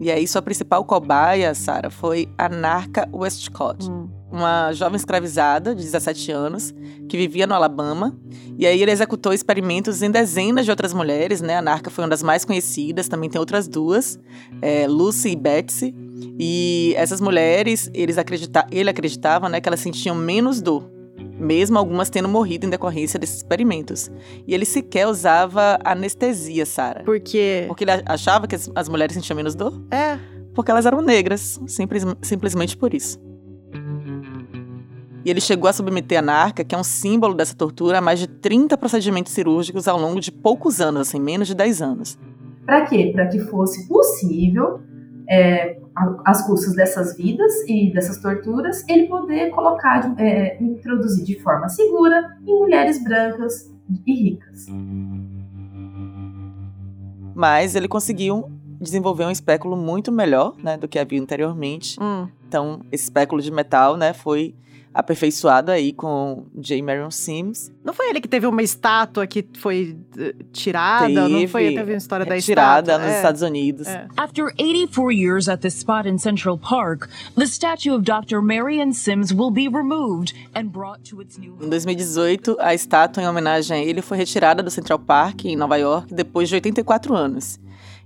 E 0.00 0.10
aí 0.10 0.26
sua 0.26 0.42
principal 0.42 0.84
cobaia, 0.84 1.54
Sarah, 1.54 1.90
foi 1.90 2.28
a 2.38 2.48
Narca 2.48 3.08
Westcott 3.12 3.88
Hum. 3.90 4.08
Uma 4.34 4.72
jovem 4.72 4.96
escravizada 4.96 5.74
de 5.74 5.82
17 5.82 6.32
anos 6.32 6.74
que 7.08 7.16
vivia 7.16 7.46
no 7.46 7.54
Alabama. 7.54 8.16
E 8.58 8.66
aí 8.66 8.82
ele 8.82 8.90
executou 8.90 9.32
experimentos 9.32 10.02
em 10.02 10.10
dezenas 10.10 10.64
de 10.64 10.70
outras 10.70 10.92
mulheres, 10.92 11.40
né? 11.40 11.58
A 11.58 11.62
Narca 11.62 11.90
foi 11.90 12.04
uma 12.04 12.10
das 12.10 12.22
mais 12.22 12.44
conhecidas, 12.44 13.08
também 13.08 13.30
tem 13.30 13.38
outras 13.38 13.68
duas, 13.68 14.18
é, 14.60 14.86
Lucy 14.86 15.30
e 15.30 15.36
Betsy. 15.36 15.94
E 16.38 16.94
essas 16.96 17.20
mulheres, 17.20 17.90
eles 17.94 18.18
acredita 18.18 18.66
ele 18.70 18.90
acreditava, 18.90 19.48
né, 19.48 19.60
que 19.60 19.68
elas 19.68 19.80
sentiam 19.80 20.16
menos 20.16 20.60
dor, 20.60 20.90
mesmo 21.38 21.78
algumas 21.78 22.10
tendo 22.10 22.28
morrido 22.28 22.66
em 22.66 22.70
decorrência 22.70 23.18
desses 23.18 23.36
experimentos. 23.36 24.10
E 24.46 24.54
ele 24.54 24.64
sequer 24.64 25.06
usava 25.06 25.78
anestesia, 25.84 26.66
Sara. 26.66 27.04
Porque. 27.04 27.64
Porque 27.68 27.84
ele 27.84 27.92
achava 28.06 28.46
que 28.46 28.54
as, 28.54 28.70
as 28.74 28.88
mulheres 28.88 29.14
sentiam 29.14 29.36
menos 29.36 29.54
dor? 29.54 29.80
É. 29.90 30.18
Porque 30.54 30.70
elas 30.70 30.86
eram 30.86 31.02
negras, 31.02 31.60
simples, 31.66 32.04
simplesmente 32.22 32.76
por 32.76 32.94
isso. 32.94 33.18
E 35.24 35.30
ele 35.30 35.40
chegou 35.40 35.68
a 35.68 35.72
submeter 35.72 36.18
a 36.18 36.22
narca, 36.22 36.62
que 36.62 36.74
é 36.74 36.78
um 36.78 36.84
símbolo 36.84 37.34
dessa 37.34 37.56
tortura, 37.56 37.98
a 37.98 38.00
mais 38.00 38.18
de 38.18 38.26
30 38.26 38.76
procedimentos 38.76 39.32
cirúrgicos 39.32 39.88
ao 39.88 39.98
longo 39.98 40.20
de 40.20 40.30
poucos 40.30 40.80
anos, 40.80 41.08
assim, 41.08 41.18
menos 41.18 41.48
de 41.48 41.54
10 41.54 41.80
anos. 41.80 42.18
Para 42.66 42.86
quê? 42.86 43.10
Para 43.12 43.26
que 43.28 43.38
fosse 43.40 43.88
possível, 43.88 44.80
é, 45.28 45.78
às 46.24 46.46
custas 46.46 46.74
dessas 46.74 47.16
vidas 47.16 47.52
e 47.66 47.92
dessas 47.92 48.20
torturas, 48.20 48.86
ele 48.88 49.06
poder 49.06 49.50
colocar, 49.50 50.14
é, 50.18 50.62
introduzir 50.62 51.24
de 51.24 51.40
forma 51.40 51.68
segura 51.68 52.36
em 52.46 52.58
mulheres 52.58 53.02
brancas 53.02 53.72
e 54.06 54.12
ricas. 54.12 54.66
Mas 57.34 57.74
ele 57.74 57.88
conseguiu 57.88 58.50
desenvolver 58.80 59.24
um 59.24 59.30
espéculo 59.30 59.76
muito 59.76 60.12
melhor 60.12 60.54
né, 60.62 60.76
do 60.76 60.86
que 60.86 60.98
havia 60.98 61.20
anteriormente. 61.20 61.98
Hum. 62.00 62.28
Então, 62.46 62.82
esse 62.92 63.04
espéculo 63.04 63.40
de 63.40 63.50
metal 63.50 63.96
né, 63.96 64.12
foi 64.12 64.54
aperfeiçoado 64.94 65.72
aí 65.72 65.92
com 65.92 66.46
J. 66.54 66.80
Marion 66.80 67.10
Sims. 67.10 67.72
Não 67.84 67.92
foi 67.92 68.10
ele 68.10 68.20
que 68.20 68.28
teve 68.28 68.46
uma 68.46 68.62
estátua 68.62 69.26
que 69.26 69.44
foi 69.58 69.96
eh, 70.16 70.34
tirada? 70.52 71.08
não 71.08 71.28
Teve, 71.28 71.48
foi? 71.48 71.74
Teve 71.74 71.92
uma 71.92 71.98
história 71.98 72.24
da 72.24 72.36
estátua? 72.36 72.98
nos 72.98 73.08
É. 73.08 73.16
Estados 73.16 73.42
Unidos. 73.42 73.88
É. 73.88 74.06
After 74.16 74.46
84 74.58 75.10
years 75.10 75.48
at 75.48 75.60
this 75.60 75.74
spot 75.74 76.06
in 76.06 76.16
Central 76.16 76.56
Park, 76.56 77.08
the 77.36 77.44
statue 77.46 77.90
of 77.90 78.04
Dr. 78.04 78.40
Marion 78.40 78.92
Sims 78.92 79.32
will 79.32 79.50
be 79.50 79.68
removed 79.68 80.32
and 80.54 80.66
brought 80.68 81.02
to 81.10 81.20
its 81.20 81.36
new 81.36 81.56
Em 81.60 81.68
2018, 81.68 82.56
a 82.60 82.72
estátua 82.72 83.22
em 83.22 83.26
homenagem 83.28 83.76
a 83.76 83.84
ele 83.84 84.00
foi 84.00 84.16
retirada 84.16 84.62
do 84.62 84.70
Central 84.70 85.00
Park, 85.00 85.44
em 85.44 85.56
Nova 85.56 85.76
York, 85.76 86.14
depois 86.14 86.48
de 86.48 86.54
84 86.54 87.12
anos. 87.14 87.58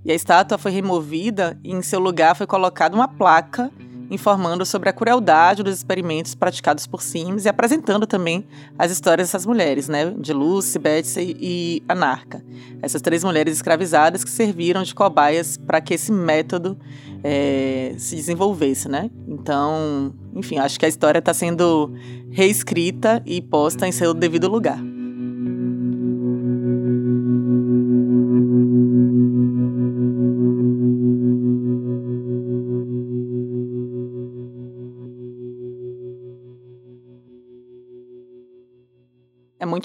E 0.04 0.12
a 0.12 0.14
estátua 0.14 0.56
foi 0.56 0.70
removida 0.70 1.58
e 1.62 1.70
em 1.72 1.82
seu 1.82 2.00
lugar 2.00 2.34
foi 2.34 2.46
colocada 2.46 2.94
uma 2.94 3.08
placa 3.08 3.70
informando 4.10 4.64
sobre 4.64 4.88
a 4.88 4.92
crueldade 4.92 5.62
dos 5.62 5.76
experimentos 5.76 6.34
praticados 6.34 6.86
por 6.86 7.02
Sims 7.02 7.44
e 7.44 7.48
apresentando 7.48 8.06
também 8.06 8.46
as 8.78 8.90
histórias 8.90 9.28
dessas 9.28 9.44
mulheres, 9.44 9.88
né, 9.88 10.14
de 10.18 10.32
Lucy, 10.32 10.78
Betsy 10.78 11.36
e 11.38 11.82
Anarca. 11.88 12.42
Essas 12.82 13.02
três 13.02 13.22
mulheres 13.22 13.54
escravizadas 13.54 14.24
que 14.24 14.30
serviram 14.30 14.82
de 14.82 14.94
cobaias 14.94 15.56
para 15.56 15.80
que 15.80 15.94
esse 15.94 16.12
método 16.12 16.78
é, 17.22 17.94
se 17.98 18.14
desenvolvesse, 18.14 18.88
né? 18.88 19.10
Então, 19.26 20.14
enfim, 20.34 20.58
acho 20.58 20.78
que 20.78 20.86
a 20.86 20.88
história 20.88 21.18
está 21.18 21.34
sendo 21.34 21.92
reescrita 22.30 23.22
e 23.26 23.40
posta 23.40 23.86
em 23.86 23.92
seu 23.92 24.14
devido 24.14 24.48
lugar. 24.48 24.78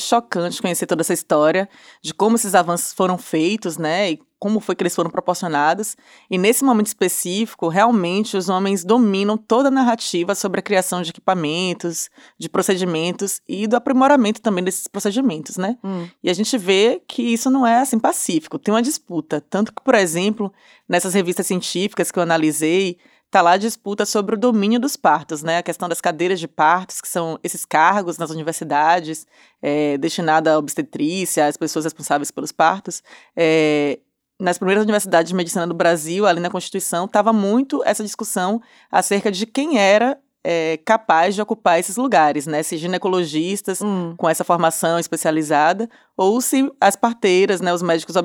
Chocante 0.03 0.61
conhecer 0.61 0.85
toda 0.85 1.01
essa 1.01 1.13
história 1.13 1.69
de 2.01 2.13
como 2.13 2.35
esses 2.35 2.55
avanços 2.55 2.93
foram 2.93 3.17
feitos, 3.17 3.77
né? 3.77 4.11
E 4.11 4.19
como 4.43 4.59
foi 4.59 4.75
que 4.75 4.83
eles 4.83 4.93
foram 4.93 5.09
proporcionados. 5.09 5.95
E 6.29 6.37
nesse 6.37 6.65
momento 6.65 6.87
específico, 6.87 7.69
realmente 7.69 8.35
os 8.35 8.49
homens 8.49 8.83
dominam 8.83 9.37
toda 9.37 9.69
a 9.69 9.71
narrativa 9.71 10.35
sobre 10.35 10.59
a 10.59 10.61
criação 10.61 11.01
de 11.01 11.11
equipamentos, 11.11 12.09
de 12.37 12.49
procedimentos 12.49 13.39
e 13.47 13.67
do 13.67 13.77
aprimoramento 13.77 14.41
também 14.41 14.61
desses 14.61 14.85
procedimentos, 14.85 15.55
né? 15.55 15.77
Hum. 15.81 16.09
E 16.21 16.29
a 16.29 16.33
gente 16.33 16.57
vê 16.57 17.01
que 17.07 17.21
isso 17.21 17.49
não 17.49 17.65
é 17.65 17.79
assim 17.79 17.97
pacífico, 17.97 18.59
tem 18.59 18.73
uma 18.73 18.81
disputa. 18.81 19.39
Tanto 19.39 19.73
que, 19.73 19.81
por 19.81 19.95
exemplo, 19.95 20.51
nessas 20.89 21.13
revistas 21.13 21.47
científicas 21.47 22.11
que 22.11 22.19
eu 22.19 22.23
analisei, 22.23 22.97
Está 23.33 23.41
lá 23.41 23.53
a 23.53 23.57
disputa 23.57 24.05
sobre 24.05 24.35
o 24.35 24.37
domínio 24.37 24.79
dos 24.79 24.95
partos, 24.95 25.41
né? 25.41 25.57
A 25.57 25.63
questão 25.63 25.89
das 25.89 25.99
cadeiras 25.99 26.39
de 26.39 26.47
partos, 26.47 27.01
que 27.01 27.07
são 27.07 27.39
esses 27.43 27.65
cargos 27.65 28.19
nas 28.19 28.29
universidades, 28.29 29.25
é, 29.59 29.97
destinada 29.97 30.53
à 30.53 30.59
obstetrícia, 30.59 31.47
às 31.47 31.57
pessoas 31.57 31.83
responsáveis 31.83 32.29
pelos 32.29 32.51
partos. 32.51 33.01
É, 33.35 33.97
nas 34.39 34.59
primeiras 34.59 34.83
universidades 34.83 35.29
de 35.29 35.35
medicina 35.35 35.65
do 35.65 35.73
Brasil, 35.73 36.27
ali 36.27 36.39
na 36.39 36.51
Constituição, 36.51 37.05
estava 37.05 37.33
muito 37.33 37.81
essa 37.83 38.03
discussão 38.03 38.61
acerca 38.91 39.31
de 39.31 39.47
quem 39.47 39.79
era 39.79 40.15
é, 40.43 40.77
capaz 40.85 41.33
de 41.33 41.41
ocupar 41.41 41.79
esses 41.79 41.97
lugares, 41.97 42.45
né? 42.45 42.61
Se 42.61 42.77
ginecologistas 42.77 43.81
hum. 43.81 44.13
com 44.15 44.29
essa 44.29 44.43
formação 44.43 44.99
especializada 44.99 45.89
ou 46.15 46.39
se 46.39 46.71
as 46.79 46.95
parteiras, 46.95 47.61
né, 47.61 47.73
os 47.73 47.81
médicos 47.81 48.15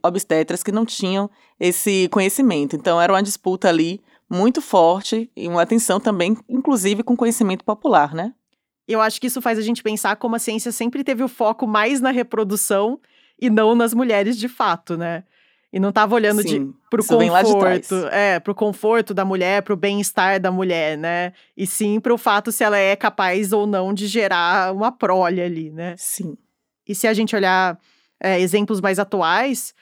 obstetras 0.00 0.62
que 0.62 0.70
não 0.70 0.86
tinham 0.86 1.28
esse 1.58 2.08
conhecimento. 2.12 2.76
Então 2.76 3.02
era 3.02 3.12
uma 3.12 3.22
disputa 3.22 3.68
ali 3.68 4.00
muito 4.30 4.60
forte 4.60 5.30
e 5.36 5.48
uma 5.48 5.62
atenção 5.62 6.00
também, 6.00 6.36
inclusive 6.48 7.02
com 7.02 7.16
conhecimento 7.16 7.64
popular, 7.64 8.14
né? 8.14 8.32
Eu 8.86 9.00
acho 9.00 9.20
que 9.20 9.26
isso 9.26 9.40
faz 9.40 9.58
a 9.58 9.62
gente 9.62 9.82
pensar 9.82 10.16
como 10.16 10.36
a 10.36 10.38
ciência 10.38 10.70
sempre 10.70 11.02
teve 11.02 11.22
o 11.22 11.28
foco 11.28 11.66
mais 11.66 12.00
na 12.00 12.10
reprodução 12.10 13.00
e 13.40 13.48
não 13.48 13.74
nas 13.74 13.94
mulheres 13.94 14.36
de 14.36 14.48
fato, 14.48 14.96
né? 14.96 15.24
E 15.72 15.80
não 15.80 15.88
estava 15.88 16.14
olhando 16.14 16.42
Sim, 16.42 16.66
de, 16.66 16.72
pro 16.88 17.04
conforto, 17.04 18.06
é, 18.12 18.38
pro 18.38 18.54
conforto 18.54 19.12
da 19.12 19.24
mulher, 19.24 19.62
pro 19.62 19.76
bem-estar 19.76 20.38
da 20.38 20.52
mulher, 20.52 20.96
né? 20.96 21.32
E 21.56 21.66
sim 21.66 21.98
pro 21.98 22.16
fato 22.16 22.52
se 22.52 22.62
ela 22.62 22.78
é 22.78 22.94
capaz 22.94 23.52
ou 23.52 23.66
não 23.66 23.92
de 23.92 24.06
gerar 24.06 24.72
uma 24.72 24.92
prole 24.92 25.40
ali, 25.40 25.70
né? 25.70 25.94
Sim. 25.98 26.36
E 26.86 26.94
se 26.94 27.08
a 27.08 27.14
gente 27.14 27.34
olhar 27.34 27.76
é, 28.22 28.38
exemplos 28.40 28.80
mais 28.80 29.00
atuais, 29.00 29.74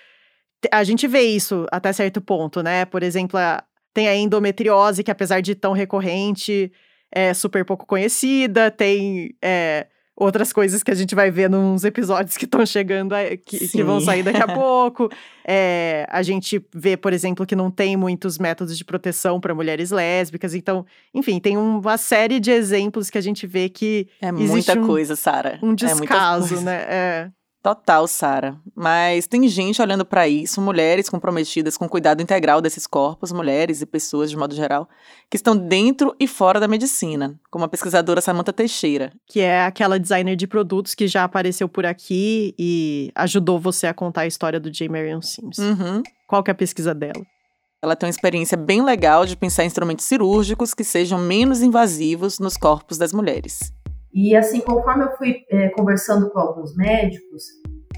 a 0.71 0.83
gente 0.83 1.07
vê 1.07 1.23
isso 1.23 1.67
até 1.71 1.93
certo 1.93 2.21
ponto, 2.21 2.63
né? 2.63 2.85
Por 2.87 3.03
exemplo, 3.03 3.39
a, 3.39 3.63
tem 3.93 4.09
a 4.09 4.17
endometriose, 4.17 5.03
que 5.03 5.11
apesar 5.11 5.41
de 5.41 5.55
tão 5.55 5.73
recorrente, 5.73 6.73
é 7.11 7.35
super 7.35 7.65
pouco 7.65 7.87
conhecida. 7.87 8.71
Tem 8.71 9.35
é, 9.43 9.87
outras 10.17 10.53
coisas 10.53 10.83
que 10.83 10.91
a 10.91 10.95
gente 10.95 11.15
vai 11.15 11.31
ver 11.31 11.49
nos 11.51 11.85
episódios 11.85 12.37
que 12.37 12.45
estão 12.45 12.65
chegando, 12.65 13.15
que, 13.45 13.69
que, 13.69 13.83
vão 13.83 14.01
sair 14.01 14.23
daqui 14.23 14.43
a 14.43 14.49
pouco. 14.55 15.11
É, 15.47 16.07
a 16.09 16.23
gente 16.23 16.65
vê, 16.75 16.97
por 16.97 17.13
exemplo, 17.13 17.47
que 17.47 17.57
não 17.57 17.71
tem 17.71 17.97
muitos 17.97 18.39
métodos 18.39 18.77
de 18.77 18.85
proteção 18.85 19.41
para 19.41 19.55
mulheres 19.55 19.91
lésbicas. 19.91 20.55
Então, 20.55 20.87
enfim, 21.15 21.39
tem 21.39 21.57
uma 21.57 21.99
série 21.99 22.41
de 22.41 22.51
exemplos 22.51 23.11
que 23.11 23.19
a 23.19 23.23
gente 23.23 23.47
vê 23.47 23.69
que. 23.69 24.09
É 24.21 24.33
muita 24.33 24.79
um, 24.79 24.87
coisa, 24.87 25.17
Sara. 25.17 25.59
Um 25.63 25.73
é 25.73 25.77
descaso, 25.77 26.57
é 26.57 26.61
né? 26.61 26.85
É. 26.89 27.31
Total, 27.63 28.09
Sara. 28.09 28.57
Mas 28.75 29.29
tem 29.29 29.47
gente 29.47 29.81
olhando 29.81 30.05
para 30.05 30.27
isso, 30.27 30.61
mulheres 30.61 31.09
comprometidas 31.09 31.77
com 31.77 31.85
o 31.85 31.89
cuidado 31.89 32.21
integral 32.21 32.61
desses 32.61 32.89
corpos, 32.89 33.31
mulheres 33.31 33.81
e 33.81 33.87
pessoas 33.87 34.31
de 34.31 34.37
modo 34.37 34.53
geral, 34.53 34.89
que 35.31 35.37
estão 35.37 35.57
dentro 35.57 36.13
e 36.19 36.27
fora 36.27 36.59
da 36.59 36.67
medicina, 36.67 37.39
como 37.53 37.65
a 37.65 37.69
pesquisadora 37.69 38.21
Samantha 38.21 38.53
Teixeira, 38.53 39.13
que 39.29 39.39
é 39.39 39.63
aquela 39.63 40.01
designer 40.01 40.35
de 40.35 40.49
produtos 40.49 40.93
que 40.93 41.07
já 41.07 41.23
apareceu 41.23 41.69
por 41.69 41.87
aqui 41.87 42.53
e 42.59 43.13
ajudou 43.15 43.61
você 43.61 43.87
a 43.87 43.95
contar 43.95 44.23
a 44.23 44.27
história 44.27 44.59
do 44.59 44.69
J. 44.69 44.89
Marion 44.89 45.23
Sims. 45.23 45.59
Uhum. 45.59 46.03
Qual 46.27 46.43
que 46.43 46.51
é 46.51 46.53
a 46.53 46.57
pesquisa 46.57 46.93
dela? 46.93 47.25
Ela 47.81 47.95
tem 47.95 48.09
uma 48.09 48.13
experiência 48.13 48.57
bem 48.57 48.83
legal 48.83 49.25
de 49.25 49.37
pensar 49.37 49.63
em 49.63 49.67
instrumentos 49.67 50.05
cirúrgicos 50.05 50.75
que 50.75 50.83
sejam 50.83 51.19
menos 51.19 51.63
invasivos 51.63 52.41
nos 52.41 52.57
corpos 52.57 52.99
das 52.99 53.13
mulheres. 53.13 53.73
E 54.13 54.37
assim, 54.37 54.61
conforme 54.61 55.05
eu 55.05 55.17
fui 55.17 55.37
é, 55.51 55.71
conversando 55.71 56.31
com 56.31 56.39
alguns 56.39 56.77
médicos, 56.77 57.45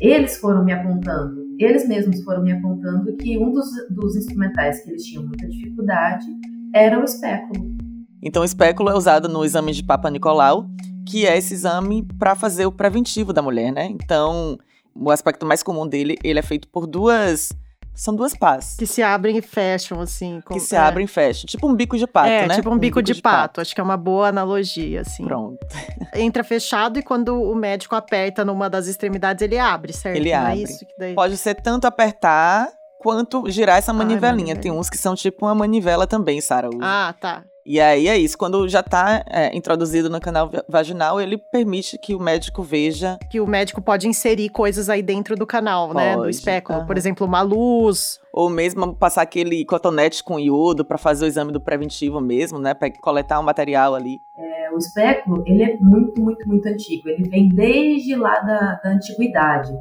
eles 0.01 0.37
foram 0.37 0.65
me 0.65 0.73
apontando, 0.73 1.45
eles 1.59 1.87
mesmos 1.89 2.23
foram 2.23 2.43
me 2.43 2.53
apontando 2.53 3.17
que 3.17 3.39
um 3.39 3.51
dos, 3.51 3.67
dos 3.91 4.17
instrumentais 4.17 4.83
que 4.83 4.91
eles 4.91 5.05
tinham 5.05 5.25
muita 5.25 5.49
dificuldade 5.49 6.27
era 6.75 7.01
o 7.01 7.05
espéculo. 7.05 7.75
Então, 8.23 8.43
o 8.43 8.45
espéculo 8.45 8.91
é 8.91 8.95
usado 8.95 9.29
no 9.29 9.45
exame 9.45 9.73
de 9.73 9.85
Papa 9.85 10.11
Nicolau, 10.11 10.67
que 11.07 11.27
é 11.27 11.37
esse 11.37 11.55
exame 11.55 12.07
para 12.19 12.35
fazer 12.35 12.65
o 12.67 12.73
preventivo 12.73 13.33
da 13.33 13.43
mulher, 13.43 13.73
né? 13.73 13.87
Então, 13.87 14.59
o 14.95 15.11
aspecto 15.11 15.45
mais 15.45 15.63
comum 15.63 15.87
dele, 15.87 16.17
ele 16.25 16.39
é 16.39 16.43
feito 16.43 16.69
por 16.69 16.87
duas 16.87 17.51
são 17.95 18.15
duas 18.15 18.35
pás. 18.35 18.75
Que 18.77 18.87
se 18.87 19.03
abrem 19.03 19.39
e 19.39 19.43
fecham, 19.43 20.01
assim. 20.01 20.41
Com, 20.41 20.55
que 20.55 20.61
se 20.61 20.75
é. 20.75 20.79
abrem 20.79 21.05
e 21.05 21.09
fecham. 21.09 21.47
Tipo 21.47 21.69
um 21.69 21.75
bico 21.75 21.97
de 21.97 22.07
pato, 22.07 22.29
é, 22.29 22.47
né? 22.47 22.57
tipo 22.57 22.69
um, 22.69 22.73
um 22.73 22.79
bico, 22.79 22.97
bico, 22.97 23.03
de, 23.03 23.15
de 23.15 23.23
pato. 23.23 23.37
pato. 23.37 23.61
Acho 23.61 23.75
que 23.75 23.81
é 23.81 23.85
uma 23.85 23.97
boa 23.97 24.29
analogia, 24.29 25.03
assim. 25.03 25.25
Pronto. 25.25 25.65
Entra 26.15 26.43
fechado 26.43 26.99
e 26.99 27.03
quando 27.03 27.41
o 27.41 27.55
médico 27.55 27.95
aperta 27.95 28.45
numa 28.45 28.69
das 28.69 28.89
extremidades, 28.89 29.43
ele 29.43 29.59
abre, 29.59 29.93
certo? 29.93 30.17
Ele 30.17 30.31
Não 30.31 30.39
é 30.39 30.41
abre. 30.41 30.65
É 30.65 30.87
daí... 30.99 31.15
Pode 31.15 31.37
ser 31.37 31.55
tanto 31.55 31.87
apertar 31.87 32.69
quanto 32.99 33.49
girar 33.51 33.79
essa 33.79 33.93
manivelinha. 33.93 34.55
Ai, 34.55 34.61
Tem 34.61 34.73
uns 34.73 34.91
que 34.91 34.99
são 34.99 35.15
tipo 35.15 35.47
uma 35.47 35.55
manivela 35.55 36.07
também, 36.07 36.41
Sara. 36.41 36.71
Ah, 36.81 37.15
tá. 37.21 37.45
E 37.67 37.81
aí 37.81 38.09
é 38.09 38.19
isso, 38.19 38.37
quando 38.37 38.69
já 38.69 38.81
está 38.81 39.25
é, 39.27 39.57
introduzido 39.57 40.11
no 40.11 40.21
canal 40.21 40.51
vaginal, 40.69 41.19
ele 41.19 41.39
permite 41.39 41.99
que 41.99 42.15
o 42.15 42.21
médico 42.21 42.63
veja. 42.63 43.19
Que 43.31 43.41
o 43.41 43.47
médico 43.47 43.81
pode 43.81 44.07
inserir 44.07 44.51
coisas 44.51 44.91
aí 44.91 45.03
dentro 45.03 45.35
do 45.35 45.47
canal, 45.47 45.89
pode, 45.89 45.99
né? 45.99 46.17
Do 46.17 46.29
espéculo. 46.29 46.81
Uhum. 46.81 46.87
Por 46.87 46.97
exemplo, 46.99 47.27
uma 47.27 47.41
luz. 47.41 48.21
Ou 48.33 48.51
mesmo 48.51 48.95
passar 48.95 49.23
aquele 49.23 49.65
cotonete 49.65 50.23
com 50.23 50.39
iodo 50.39 50.85
para 50.85 50.99
fazer 50.99 51.25
o 51.25 51.29
exame 51.29 51.53
do 51.53 51.61
preventivo 51.61 52.21
mesmo, 52.21 52.59
né? 52.59 52.75
Para 52.75 52.91
coletar 53.01 53.41
um 53.41 53.45
material 53.45 53.95
ali. 53.95 54.19
É, 54.37 54.71
o 54.71 54.77
espéculo, 54.77 55.43
ele 55.47 55.63
é 55.63 55.77
muito, 55.79 56.21
muito, 56.21 56.47
muito 56.47 56.67
antigo. 56.67 57.09
Ele 57.09 57.29
vem 57.29 57.49
desde 57.49 58.15
lá 58.15 58.41
da, 58.41 58.81
da 58.83 58.91
antiguidade. 58.91 59.73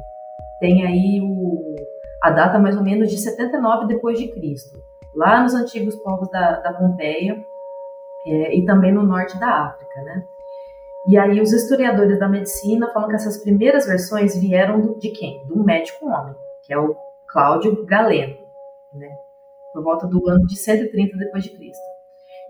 Tem 0.58 0.86
aí 0.86 1.20
o, 1.20 1.74
a 2.22 2.30
data 2.30 2.58
mais 2.58 2.76
ou 2.76 2.82
menos 2.82 3.10
de 3.10 3.18
79 3.18 3.88
depois 3.88 4.18
de 4.18 4.28
Cristo. 4.28 4.78
Lá 5.14 5.42
nos 5.42 5.54
antigos 5.54 5.94
povos 5.96 6.30
da, 6.30 6.60
da 6.60 6.72
Pompeia, 6.72 7.44
é, 8.26 8.56
e 8.56 8.64
também 8.64 8.92
no 8.92 9.02
norte 9.02 9.38
da 9.38 9.66
África, 9.66 10.02
né? 10.02 10.24
E 11.06 11.18
aí 11.18 11.40
os 11.40 11.52
historiadores 11.52 12.18
da 12.18 12.28
medicina 12.28 12.90
falam 12.92 13.08
que 13.10 13.16
essas 13.16 13.36
primeiras 13.36 13.86
versões 13.86 14.38
vieram 14.38 14.80
do, 14.80 14.98
de 14.98 15.10
quem? 15.10 15.44
Do 15.46 15.62
médico 15.62 16.06
homem, 16.06 16.34
que 16.62 16.72
é 16.72 16.78
o 16.78 16.96
Cláudio 17.28 17.84
Galeno, 17.84 18.36
né? 18.94 19.08
Por 19.72 19.82
volta 19.82 20.06
do 20.06 20.26
ano 20.28 20.46
de 20.46 20.56
130 20.56 21.18
depois 21.18 21.44
de 21.44 21.50
Cristo. 21.50 21.82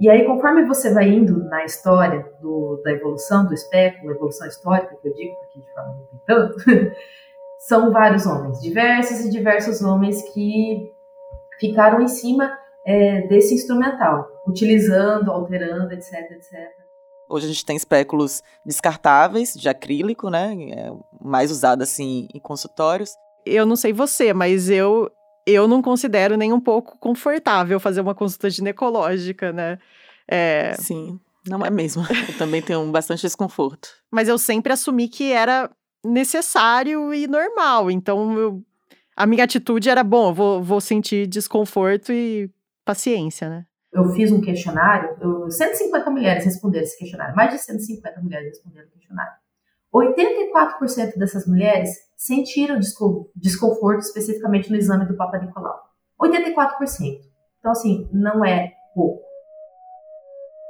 E 0.01 0.11
aí, 0.11 0.25
conforme 0.25 0.65
você 0.67 0.93
vai 0.93 1.09
indo 1.09 1.45
na 1.45 1.65
história 1.65 2.27
do, 2.41 2.81
da 2.85 2.93
evolução 2.93 3.47
do 3.47 3.55
espéculo, 3.55 4.13
evolução 4.13 4.47
histórica, 4.47 4.97
que 5.01 5.09
eu 5.09 5.15
digo, 5.15 5.35
porque 5.37 5.61
de 5.61 5.73
forma 5.73 5.97
não 6.13 6.21
tanto, 6.27 6.57
são 7.61 7.93
vários 7.93 8.27
homens, 8.27 8.61
diversos 8.61 9.21
e 9.21 9.31
diversos 9.31 9.83
homens 9.83 10.23
que 10.33 10.93
ficaram 11.59 12.01
em 12.01 12.09
cima 12.09 12.59
é, 12.87 13.27
desse 13.29 13.55
instrumental, 13.55 14.29
utilizando, 14.47 15.31
alterando, 15.31 15.93
etc, 15.93 16.13
etc. 16.33 16.85
Hoje 17.29 17.47
a 17.47 17.49
gente 17.49 17.65
tem 17.65 17.77
espéculos 17.77 18.43
descartáveis 18.65 19.55
de 19.55 19.69
acrílico, 19.69 20.29
né? 20.29 20.55
É 20.71 20.93
mais 21.23 21.51
usado 21.51 21.83
assim 21.83 22.29
em 22.35 22.39
consultórios. 22.39 23.11
Eu 23.47 23.65
não 23.65 23.77
sei 23.77 23.93
você, 23.93 24.33
mas 24.33 24.69
eu 24.69 25.11
eu 25.47 25.69
não 25.69 25.83
considero 25.83 26.37
nem 26.37 26.53
um 26.53 26.61
pouco 26.61 26.99
confortável 26.99 27.79
fazer 27.79 28.01
uma 28.01 28.15
consulta 28.15 28.49
ginecológica, 28.49 29.53
né? 29.53 29.79
É... 30.29 30.75
Sim, 30.75 31.21
não 31.47 31.65
é 31.65 31.71
mesmo. 31.71 32.03
Eu 32.29 32.39
também 32.39 32.63
tenho 32.63 32.91
bastante 32.91 33.21
desconforto. 33.23 33.89
Mas 34.11 34.29
eu 34.29 34.39
sempre 34.39 34.73
assumi 34.73 35.07
que 35.09 35.33
era 35.33 35.71
necessário 36.03 37.13
e 37.13 37.27
normal. 37.27 37.91
Então, 37.91 38.39
eu... 38.39 38.63
a 39.15 39.27
minha 39.27 39.45
atitude 39.45 39.91
era: 39.91 40.03
bom, 40.03 40.31
eu 40.31 40.35
vou, 40.35 40.63
vou 40.63 40.81
sentir 40.81 41.27
desconforto 41.27 42.11
e 42.11 42.51
paciência, 42.85 43.49
né? 43.49 43.67
eu 43.95 44.09
fiz 44.11 44.33
um 44.33 44.41
questionário, 44.41 45.17
eu, 45.21 45.49
150 45.49 46.11
mulheres 46.11 46.45
responderam 46.45 46.83
esse 46.83 46.99
questionário, 46.99 47.37
mais 47.37 47.53
de 47.53 47.59
150 47.59 48.21
mulheres 48.21 48.49
responderam 48.49 48.89
o 48.89 48.91
questionário. 48.91 49.33
84% 49.95 51.17
dessas 51.17 51.47
mulheres 51.47 51.91
sentiram 52.17 52.81
desconforto 53.37 54.01
especificamente 54.01 54.69
no 54.69 54.77
exame 54.77 55.07
do 55.07 55.17
Papa 55.17 55.39
Nicolau. 55.39 55.79
84%. 56.21 57.21
Então, 57.61 57.71
assim, 57.71 58.09
não 58.13 58.45
é 58.45 58.73
pouco. 58.93 59.24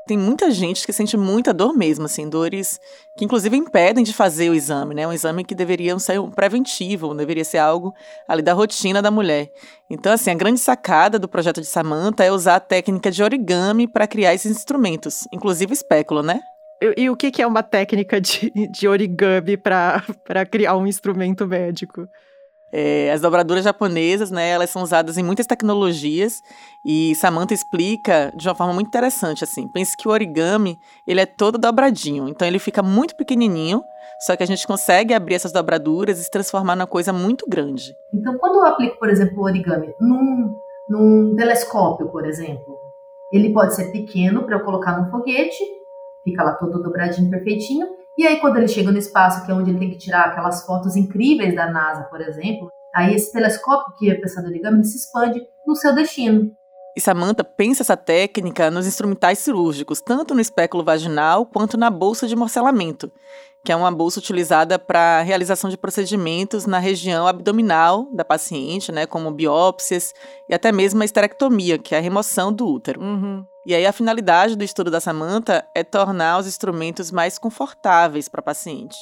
Tem 0.06 0.18
muita 0.18 0.50
gente 0.50 0.84
que 0.84 0.92
sente 0.92 1.16
muita 1.16 1.52
dor 1.52 1.72
mesmo, 1.72 2.04
assim, 2.04 2.28
dores 2.28 2.78
que 3.16 3.24
inclusive 3.24 3.56
impedem 3.56 4.04
de 4.04 4.12
fazer 4.12 4.50
o 4.50 4.54
exame, 4.54 4.94
né? 4.94 5.06
Um 5.06 5.12
exame 5.12 5.44
que 5.44 5.54
deveria 5.54 5.98
ser 5.98 6.20
um 6.20 6.30
preventivo, 6.30 7.14
deveria 7.14 7.44
ser 7.44 7.58
algo 7.58 7.94
ali 8.28 8.42
da 8.42 8.52
rotina 8.52 9.00
da 9.00 9.10
mulher. 9.10 9.50
Então, 9.88 10.12
assim, 10.12 10.30
a 10.30 10.34
grande 10.34 10.60
sacada 10.60 11.18
do 11.18 11.28
projeto 11.28 11.60
de 11.60 11.66
Samantha 11.66 12.22
é 12.22 12.30
usar 12.30 12.56
a 12.56 12.60
técnica 12.60 13.10
de 13.10 13.22
origami 13.22 13.88
para 13.88 14.06
criar 14.06 14.34
esses 14.34 14.54
instrumentos, 14.54 15.26
inclusive 15.32 15.72
espéculo, 15.72 16.22
né? 16.22 16.40
E, 16.82 17.04
e 17.04 17.10
o 17.10 17.16
que, 17.16 17.30
que 17.30 17.40
é 17.40 17.46
uma 17.46 17.62
técnica 17.62 18.20
de, 18.20 18.50
de 18.70 18.86
origami 18.86 19.56
para 19.56 20.46
criar 20.50 20.76
um 20.76 20.86
instrumento 20.86 21.46
médico? 21.46 22.06
É, 22.76 23.12
as 23.12 23.20
dobraduras 23.20 23.62
japonesas, 23.62 24.32
né, 24.32 24.48
elas 24.48 24.68
são 24.68 24.82
usadas 24.82 25.16
em 25.16 25.22
muitas 25.22 25.46
tecnologias 25.46 26.42
e 26.84 27.14
Samantha 27.14 27.54
explica 27.54 28.32
de 28.34 28.48
uma 28.48 28.54
forma 28.56 28.72
muito 28.72 28.88
interessante, 28.88 29.44
assim. 29.44 29.68
Pense 29.68 29.96
que 29.96 30.08
o 30.08 30.10
origami, 30.10 30.76
ele 31.06 31.20
é 31.20 31.26
todo 31.26 31.56
dobradinho, 31.56 32.28
então 32.28 32.48
ele 32.48 32.58
fica 32.58 32.82
muito 32.82 33.14
pequenininho, 33.14 33.80
só 34.26 34.34
que 34.34 34.42
a 34.42 34.46
gente 34.46 34.66
consegue 34.66 35.14
abrir 35.14 35.36
essas 35.36 35.52
dobraduras 35.52 36.18
e 36.18 36.24
se 36.24 36.30
transformar 36.32 36.74
numa 36.74 36.88
coisa 36.88 37.12
muito 37.12 37.46
grande. 37.48 37.94
Então, 38.12 38.36
quando 38.38 38.56
eu 38.56 38.66
aplico, 38.66 38.98
por 38.98 39.08
exemplo, 39.08 39.38
o 39.38 39.44
origami 39.44 39.94
num, 40.00 40.52
num 40.88 41.36
telescópio, 41.36 42.08
por 42.08 42.26
exemplo, 42.26 42.76
ele 43.32 43.52
pode 43.52 43.76
ser 43.76 43.92
pequeno 43.92 44.42
para 44.42 44.56
eu 44.56 44.64
colocar 44.64 45.00
num 45.00 45.08
foguete, 45.12 45.62
fica 46.24 46.42
lá 46.42 46.54
todo 46.54 46.82
dobradinho, 46.82 47.30
perfeitinho, 47.30 47.86
e 48.16 48.26
aí, 48.26 48.40
quando 48.40 48.56
ele 48.56 48.68
chega 48.68 48.92
no 48.92 48.98
espaço, 48.98 49.44
que 49.44 49.50
é 49.50 49.54
onde 49.54 49.70
ele 49.70 49.78
tem 49.78 49.90
que 49.90 49.98
tirar 49.98 50.26
aquelas 50.26 50.64
fotos 50.64 50.94
incríveis 50.94 51.54
da 51.54 51.70
NASA, 51.70 52.04
por 52.04 52.20
exemplo, 52.20 52.68
aí 52.94 53.14
esse 53.14 53.32
telescópio 53.32 53.94
que 53.98 54.08
é 54.08 54.14
pensado 54.14 54.46
origami 54.46 54.78
ele 54.78 54.84
se 54.84 54.98
expande 54.98 55.42
no 55.66 55.74
seu 55.74 55.94
destino. 55.94 56.52
E 56.96 57.00
Samantha 57.00 57.42
pensa 57.42 57.82
essa 57.82 57.96
técnica 57.96 58.70
nos 58.70 58.86
instrumentais 58.86 59.40
cirúrgicos, 59.40 60.00
tanto 60.00 60.32
no 60.32 60.40
espéculo 60.40 60.84
vaginal 60.84 61.44
quanto 61.44 61.76
na 61.76 61.90
bolsa 61.90 62.28
de 62.28 62.36
morcelamento, 62.36 63.10
que 63.64 63.72
é 63.72 63.76
uma 63.76 63.90
bolsa 63.90 64.20
utilizada 64.20 64.78
para 64.78 65.18
a 65.18 65.22
realização 65.22 65.68
de 65.68 65.76
procedimentos 65.76 66.66
na 66.66 66.78
região 66.78 67.26
abdominal 67.26 68.08
da 68.12 68.24
paciente, 68.24 68.92
né, 68.92 69.06
como 69.06 69.32
biópsias 69.32 70.12
e 70.48 70.54
até 70.54 70.70
mesmo 70.70 71.02
a 71.02 71.04
esterectomia, 71.04 71.78
que 71.78 71.96
é 71.96 71.98
a 71.98 72.00
remoção 72.00 72.52
do 72.52 72.64
útero. 72.64 73.00
Uhum. 73.00 73.44
E 73.66 73.74
aí 73.74 73.86
a 73.86 73.92
finalidade 73.92 74.56
do 74.56 74.64
estudo 74.64 74.90
da 74.90 75.00
Samantha 75.00 75.66
é 75.74 75.82
tornar 75.82 76.38
os 76.38 76.46
instrumentos 76.46 77.10
mais 77.10 77.38
confortáveis 77.38 78.28
para 78.28 78.40
a 78.40 78.44
paciente. 78.44 78.96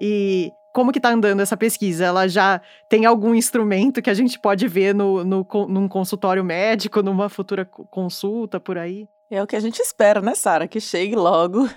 E 0.00 0.50
como 0.74 0.90
que 0.90 0.98
está 0.98 1.10
andando 1.10 1.40
essa 1.40 1.56
pesquisa? 1.56 2.04
Ela 2.04 2.26
já 2.26 2.60
tem 2.88 3.06
algum 3.06 3.34
instrumento 3.34 4.02
que 4.02 4.10
a 4.10 4.14
gente 4.14 4.38
pode 4.40 4.66
ver 4.66 4.92
no, 4.92 5.22
no, 5.24 5.46
num 5.68 5.88
consultório 5.88 6.44
médico, 6.44 7.02
numa 7.02 7.28
futura 7.28 7.64
consulta 7.64 8.58
por 8.58 8.76
aí? 8.76 9.06
É 9.30 9.40
o 9.42 9.46
que 9.46 9.54
a 9.54 9.60
gente 9.60 9.80
espera, 9.80 10.20
né, 10.20 10.34
Sara? 10.34 10.66
Que 10.66 10.80
chegue 10.80 11.14
logo, 11.14 11.68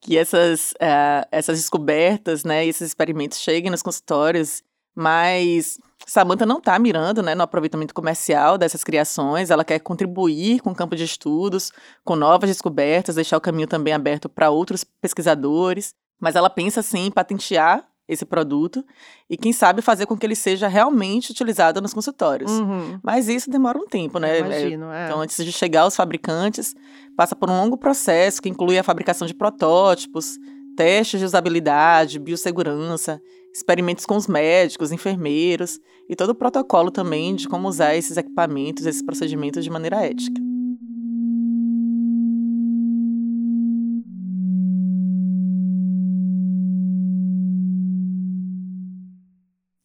que 0.00 0.16
essas, 0.16 0.72
uh, 0.72 1.28
essas 1.30 1.58
descobertas, 1.58 2.44
né, 2.44 2.64
esses 2.66 2.88
experimentos 2.88 3.38
cheguem 3.38 3.70
nos 3.70 3.82
consultórios, 3.82 4.62
mas 4.96 5.78
Samantha 6.06 6.46
não 6.46 6.58
está 6.58 6.78
mirando 6.78 7.22
né, 7.22 7.34
no 7.34 7.42
aproveitamento 7.42 7.92
comercial 7.92 8.56
dessas 8.56 8.82
criações, 8.82 9.50
ela 9.50 9.64
quer 9.64 9.78
contribuir 9.78 10.60
com 10.60 10.70
o 10.70 10.74
campo 10.74 10.96
de 10.96 11.04
estudos, 11.04 11.72
com 12.04 12.16
novas 12.16 12.48
descobertas, 12.48 13.16
deixar 13.16 13.36
o 13.36 13.40
caminho 13.40 13.66
também 13.66 13.92
aberto 13.92 14.28
para 14.28 14.50
outros 14.50 14.84
pesquisadores, 14.84 15.94
mas 16.20 16.34
ela 16.34 16.48
pensa 16.48 16.82
sim 16.82 17.06
em 17.06 17.10
patentear 17.10 17.86
esse 18.08 18.24
produto 18.24 18.82
e 19.28 19.36
quem 19.36 19.52
sabe 19.52 19.82
fazer 19.82 20.06
com 20.06 20.16
que 20.16 20.24
ele 20.24 20.34
seja 20.34 20.66
realmente 20.66 21.30
utilizado 21.30 21.80
nos 21.80 21.92
consultórios. 21.92 22.50
Uhum. 22.50 22.98
Mas 23.02 23.28
isso 23.28 23.50
demora 23.50 23.78
um 23.78 23.86
tempo, 23.86 24.18
né? 24.18 24.38
Imagino, 24.38 24.90
é. 24.90 25.06
Então, 25.06 25.20
antes 25.20 25.44
de 25.44 25.52
chegar 25.52 25.82
aos 25.82 25.94
fabricantes, 25.94 26.74
passa 27.14 27.36
por 27.36 27.50
um 27.50 27.60
longo 27.60 27.76
processo 27.76 28.40
que 28.40 28.48
inclui 28.48 28.78
a 28.78 28.82
fabricação 28.82 29.26
de 29.26 29.34
protótipos, 29.34 30.38
testes 30.74 31.20
de 31.20 31.26
usabilidade, 31.26 32.18
biossegurança, 32.18 33.20
experimentos 33.52 34.06
com 34.06 34.16
os 34.16 34.26
médicos, 34.26 34.92
enfermeiros 34.92 35.78
e 36.08 36.16
todo 36.16 36.30
o 36.30 36.34
protocolo 36.34 36.90
também 36.90 37.34
de 37.34 37.48
como 37.48 37.68
usar 37.68 37.94
esses 37.94 38.16
equipamentos, 38.16 38.86
esses 38.86 39.02
procedimentos 39.02 39.64
de 39.64 39.70
maneira 39.70 40.04
ética. 40.04 40.40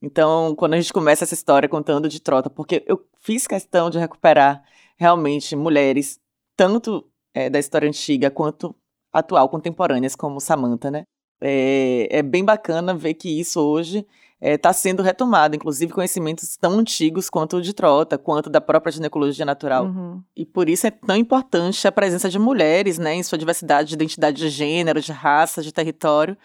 Então, 0.01 0.53
quando 0.55 0.73
a 0.73 0.77
gente 0.77 0.93
começa 0.93 1.23
essa 1.23 1.33
história 1.33 1.67
contando 1.67 2.09
de 2.09 2.21
trota, 2.21 2.49
porque 2.49 2.83
eu 2.85 3.03
fiz 3.19 3.47
questão 3.47 3.89
de 3.89 3.97
recuperar 3.97 4.61
realmente 4.97 5.55
mulheres, 5.55 6.19
tanto 6.55 7.09
é, 7.33 7.49
da 7.49 7.57
história 7.57 7.87
antiga 7.87 8.29
quanto 8.29 8.75
atual, 9.11 9.49
contemporâneas, 9.49 10.15
como 10.15 10.39
Samantha, 10.39 10.91
né? 10.91 11.05
É, 11.45 12.07
é 12.09 12.23
bem 12.23 12.45
bacana 12.45 12.93
ver 12.93 13.15
que 13.15 13.27
isso 13.27 13.59
hoje 13.59 14.05
está 14.41 14.69
é, 14.69 14.73
sendo 14.73 15.03
retomado, 15.03 15.55
inclusive 15.55 15.91
conhecimentos 15.91 16.55
tão 16.55 16.79
antigos 16.79 17.29
quanto 17.29 17.57
o 17.57 17.61
de 17.61 17.73
trota, 17.73 18.17
quanto 18.17 18.49
da 18.49 18.61
própria 18.61 18.91
ginecologia 18.91 19.45
natural. 19.45 19.85
Uhum. 19.85 20.23
E 20.35 20.45
por 20.45 20.69
isso 20.69 20.87
é 20.87 20.91
tão 20.91 21.17
importante 21.17 21.85
a 21.87 21.91
presença 21.91 22.29
de 22.29 22.39
mulheres, 22.39 22.97
né, 22.97 23.13
em 23.13 23.23
sua 23.23 23.37
diversidade 23.37 23.89
de 23.89 23.95
identidade 23.95 24.37
de 24.37 24.49
gênero, 24.49 25.01
de 25.01 25.11
raça, 25.11 25.61
de 25.61 25.73
território, 25.73 26.37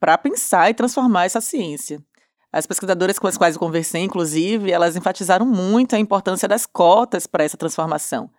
para 0.00 0.16
pensar 0.16 0.70
e 0.70 0.74
transformar 0.74 1.24
essa 1.24 1.40
ciência. 1.40 2.02
As 2.50 2.66
pesquisadoras 2.66 3.18
com 3.18 3.26
as 3.26 3.36
quais 3.36 3.54
eu 3.54 3.60
conversei, 3.60 4.02
inclusive, 4.02 4.70
elas 4.70 4.96
enfatizaram 4.96 5.44
muito 5.44 5.94
a 5.94 5.98
importância 5.98 6.48
das 6.48 6.64
cotas 6.64 7.26
para 7.26 7.44
essa 7.44 7.58
transformação. 7.58 8.30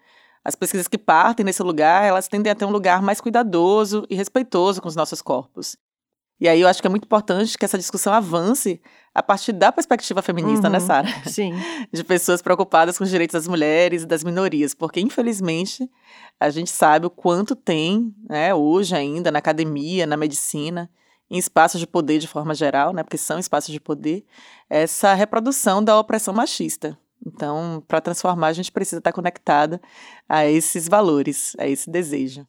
As 0.44 0.56
pesquisas 0.56 0.88
que 0.88 0.98
partem 0.98 1.46
nesse 1.46 1.62
lugar, 1.62 2.06
elas 2.06 2.28
tendem 2.28 2.52
a 2.52 2.56
ter 2.56 2.66
um 2.66 2.72
lugar 2.72 3.02
mais 3.02 3.22
cuidadoso 3.22 4.06
e 4.10 4.16
respeitoso 4.16 4.82
com 4.82 4.88
os 4.88 4.96
nossos 4.96 5.22
corpos. 5.22 5.78
E 6.40 6.48
aí 6.48 6.62
eu 6.62 6.68
acho 6.68 6.82
que 6.82 6.88
é 6.88 6.90
muito 6.90 7.04
importante 7.04 7.58
que 7.58 7.66
essa 7.66 7.78
discussão 7.78 8.14
avance 8.14 8.82
a 9.14 9.22
partir 9.22 9.52
da 9.52 9.72
perspectiva 9.72 10.22
feminista, 10.22 10.70
né, 10.70 10.80
uhum, 10.80 10.86
Sara? 10.86 11.08
Sim. 11.28 11.54
De 11.92 12.04
pessoas 12.04 12.42
preocupadas 12.42 12.98
com 12.98 13.04
os 13.04 13.10
direitos 13.10 13.34
das 13.34 13.48
mulheres 13.48 14.04
e 14.04 14.06
das 14.06 14.24
minorias, 14.24 14.74
porque 14.74 15.02
infelizmente 15.02 15.90
a 16.40 16.50
gente 16.50 16.72
sabe 16.72 17.06
o 17.06 17.10
quanto 17.10 17.56
tem, 17.56 18.16
né, 18.30 18.54
hoje 18.56 18.96
ainda 18.96 19.32
na 19.32 19.40
academia, 19.40 20.08
na 20.08 20.16
medicina, 20.16 20.90
em 21.30 21.38
espaços 21.38 21.80
de 21.80 21.86
poder 21.86 22.20
de 22.20 22.28
forma 22.28 22.56
geral, 22.56 22.94
né, 22.94 23.04
porque 23.04 23.18
são 23.18 23.38
espaços 23.38 23.74
de 23.74 23.80
poder, 23.80 24.24
essa 24.70 25.14
reprodução 25.14 25.84
da 25.84 26.00
opressão 26.00 26.34
machista. 26.34 26.98
Então, 27.26 27.84
para 27.86 28.00
transformar, 28.00 28.48
a 28.48 28.54
gente 28.54 28.72
precisa 28.72 29.00
estar 29.00 29.12
conectada 29.12 29.82
a 30.28 30.46
esses 30.46 30.88
valores, 30.88 31.54
a 31.60 31.68
esse 31.68 31.90
desejo. 31.90 32.48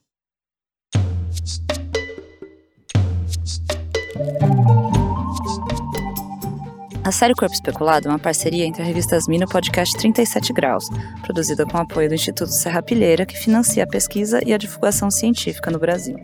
A 7.03 7.11
série 7.11 7.33
Corpo 7.33 7.53
Especulado 7.53 8.07
é 8.07 8.11
uma 8.11 8.19
parceria 8.19 8.63
entre 8.63 8.81
a 8.81 8.85
revista 8.85 9.15
Asmina 9.15 9.43
e 9.43 9.45
o 9.45 9.49
podcast 9.49 9.97
37 9.97 10.53
Graus, 10.53 10.87
produzida 11.21 11.65
com 11.65 11.77
apoio 11.77 12.07
do 12.07 12.15
Instituto 12.15 12.51
Serra 12.51 12.81
Pilheira, 12.81 13.25
que 13.25 13.37
financia 13.37 13.83
a 13.83 13.87
pesquisa 13.87 14.39
e 14.45 14.53
a 14.53 14.57
divulgação 14.57 15.11
científica 15.11 15.71
no 15.71 15.79
Brasil. 15.79 16.15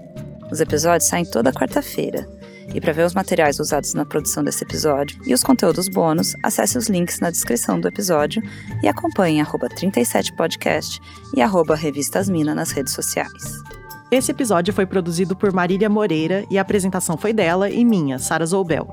Os 0.52 0.62
episódios 0.62 1.10
saem 1.10 1.26
toda 1.26 1.52
quarta-feira. 1.52 2.26
E 2.74 2.80
para 2.80 2.94
ver 2.94 3.06
os 3.06 3.14
materiais 3.14 3.60
usados 3.60 3.94
na 3.94 4.06
produção 4.06 4.44
desse 4.44 4.64
episódio 4.64 5.20
e 5.26 5.34
os 5.34 5.42
conteúdos 5.42 5.90
bônus, 5.90 6.36
acesse 6.44 6.78
os 6.78 6.88
links 6.88 7.20
na 7.20 7.32
descrição 7.32 7.80
do 7.80 7.88
episódio 7.88 8.42
e 8.84 8.88
acompanhe 8.88 9.44
37podcast 9.44 11.00
e 11.36 11.42
arroba 11.42 11.76
Revistasmina 11.76 12.54
nas 12.54 12.72
redes 12.72 12.94
sociais. 12.94 13.77
Esse 14.10 14.32
episódio 14.32 14.74
foi 14.74 14.86
produzido 14.86 15.36
por 15.36 15.52
Marília 15.52 15.90
Moreira 15.90 16.46
e 16.50 16.58
a 16.58 16.62
apresentação 16.62 17.18
foi 17.18 17.34
dela 17.34 17.70
e 17.70 17.84
minha, 17.84 18.18
Sara 18.18 18.46
Zoubel. 18.46 18.88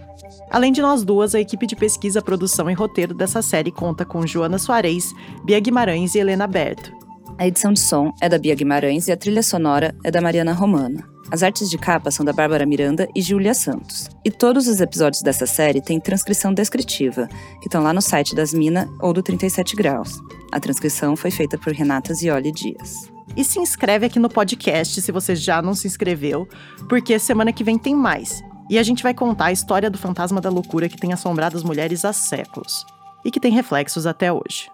Além 0.51 0.73
de 0.73 0.83
nós 0.83 1.05
duas, 1.05 1.37
a 1.37 1.41
equipe 1.41 1.69
de 1.69 1.77
pesquisa, 1.77 2.21
produção 2.21 2.69
e 2.69 2.75
roteiro 2.75 3.15
dessa 3.15 3.41
série 3.41 3.71
conta 3.71 4.05
com 4.05 4.27
Joana 4.27 4.59
Soares, 4.59 5.15
Bia 5.45 5.61
Guimarães 5.61 6.17
e 6.17 6.19
Helena 6.19 6.49
Berto. 6.49 6.93
A 7.39 7.47
edição 7.47 7.73
de 7.73 7.79
som 7.79 8.13
é 8.21 8.29
da 8.29 8.39
Bia 8.39 8.57
Guimarães 8.57 9.07
e 9.07 9.13
a 9.13 9.17
trilha 9.17 9.43
sonora 9.43 9.95
é 10.03 10.11
da 10.11 10.21
Mariana 10.21 10.53
Romana. 10.53 11.09
As 11.31 11.45
artes 11.45 11.71
de 11.71 11.79
capa 11.79 12.11
são 12.11 12.25
da 12.25 12.33
Bárbara 12.33 12.67
Miranda 12.67 13.09
e 13.15 13.23
Júlia 13.23 13.55
Santos. 13.55 14.09
E 14.25 14.33
todos 14.33 14.67
os 14.67 14.81
episódios 14.81 15.23
dessa 15.23 15.47
série 15.47 15.81
têm 15.81 16.01
transcrição 16.01 16.53
descritiva, 16.53 17.29
que 17.61 17.69
estão 17.69 17.83
lá 17.83 17.93
no 17.93 18.03
site 18.03 18.35
das 18.35 18.53
Mina 18.53 18.89
ou 19.01 19.13
do 19.13 19.23
37 19.23 19.77
Graus. 19.77 20.21
A 20.51 20.59
transcrição 20.59 21.17
foi 21.17 21.31
feita 21.31 21.57
por 21.57 21.73
Renata 21.73 22.13
Zioli 22.13 22.53
Dias. 22.53 23.14
E 23.37 23.45
se 23.45 23.59
inscreve 23.59 24.07
aqui 24.07 24.19
no 24.19 24.29
podcast 24.29 25.01
se 25.01 25.13
você 25.13 25.35
já 25.35 25.63
não 25.63 25.75
se 25.75 25.87
inscreveu, 25.87 26.49
porque 26.89 27.19
semana 27.19 27.53
que 27.53 27.65
vem 27.65 27.79
tem 27.79 27.95
mais. 27.95 28.43
E 28.71 28.79
a 28.79 28.83
gente 28.83 29.03
vai 29.03 29.15
contar 29.15 29.47
a 29.47 29.53
história 29.53 29.91
do 29.91 29.99
fantasma 29.99 30.41
da 30.41 30.51
loucura 30.51 30.89
que 30.89 30.97
tem 30.97 31.13
assombrado 31.13 31.57
as 31.57 31.63
mulheres 31.63 32.05
há 32.05 32.13
séculos 32.13 32.85
e 33.25 33.31
que 33.31 33.41
tem 33.41 33.53
reflexos 33.53 34.07
até 34.07 34.33
hoje. 34.33 34.74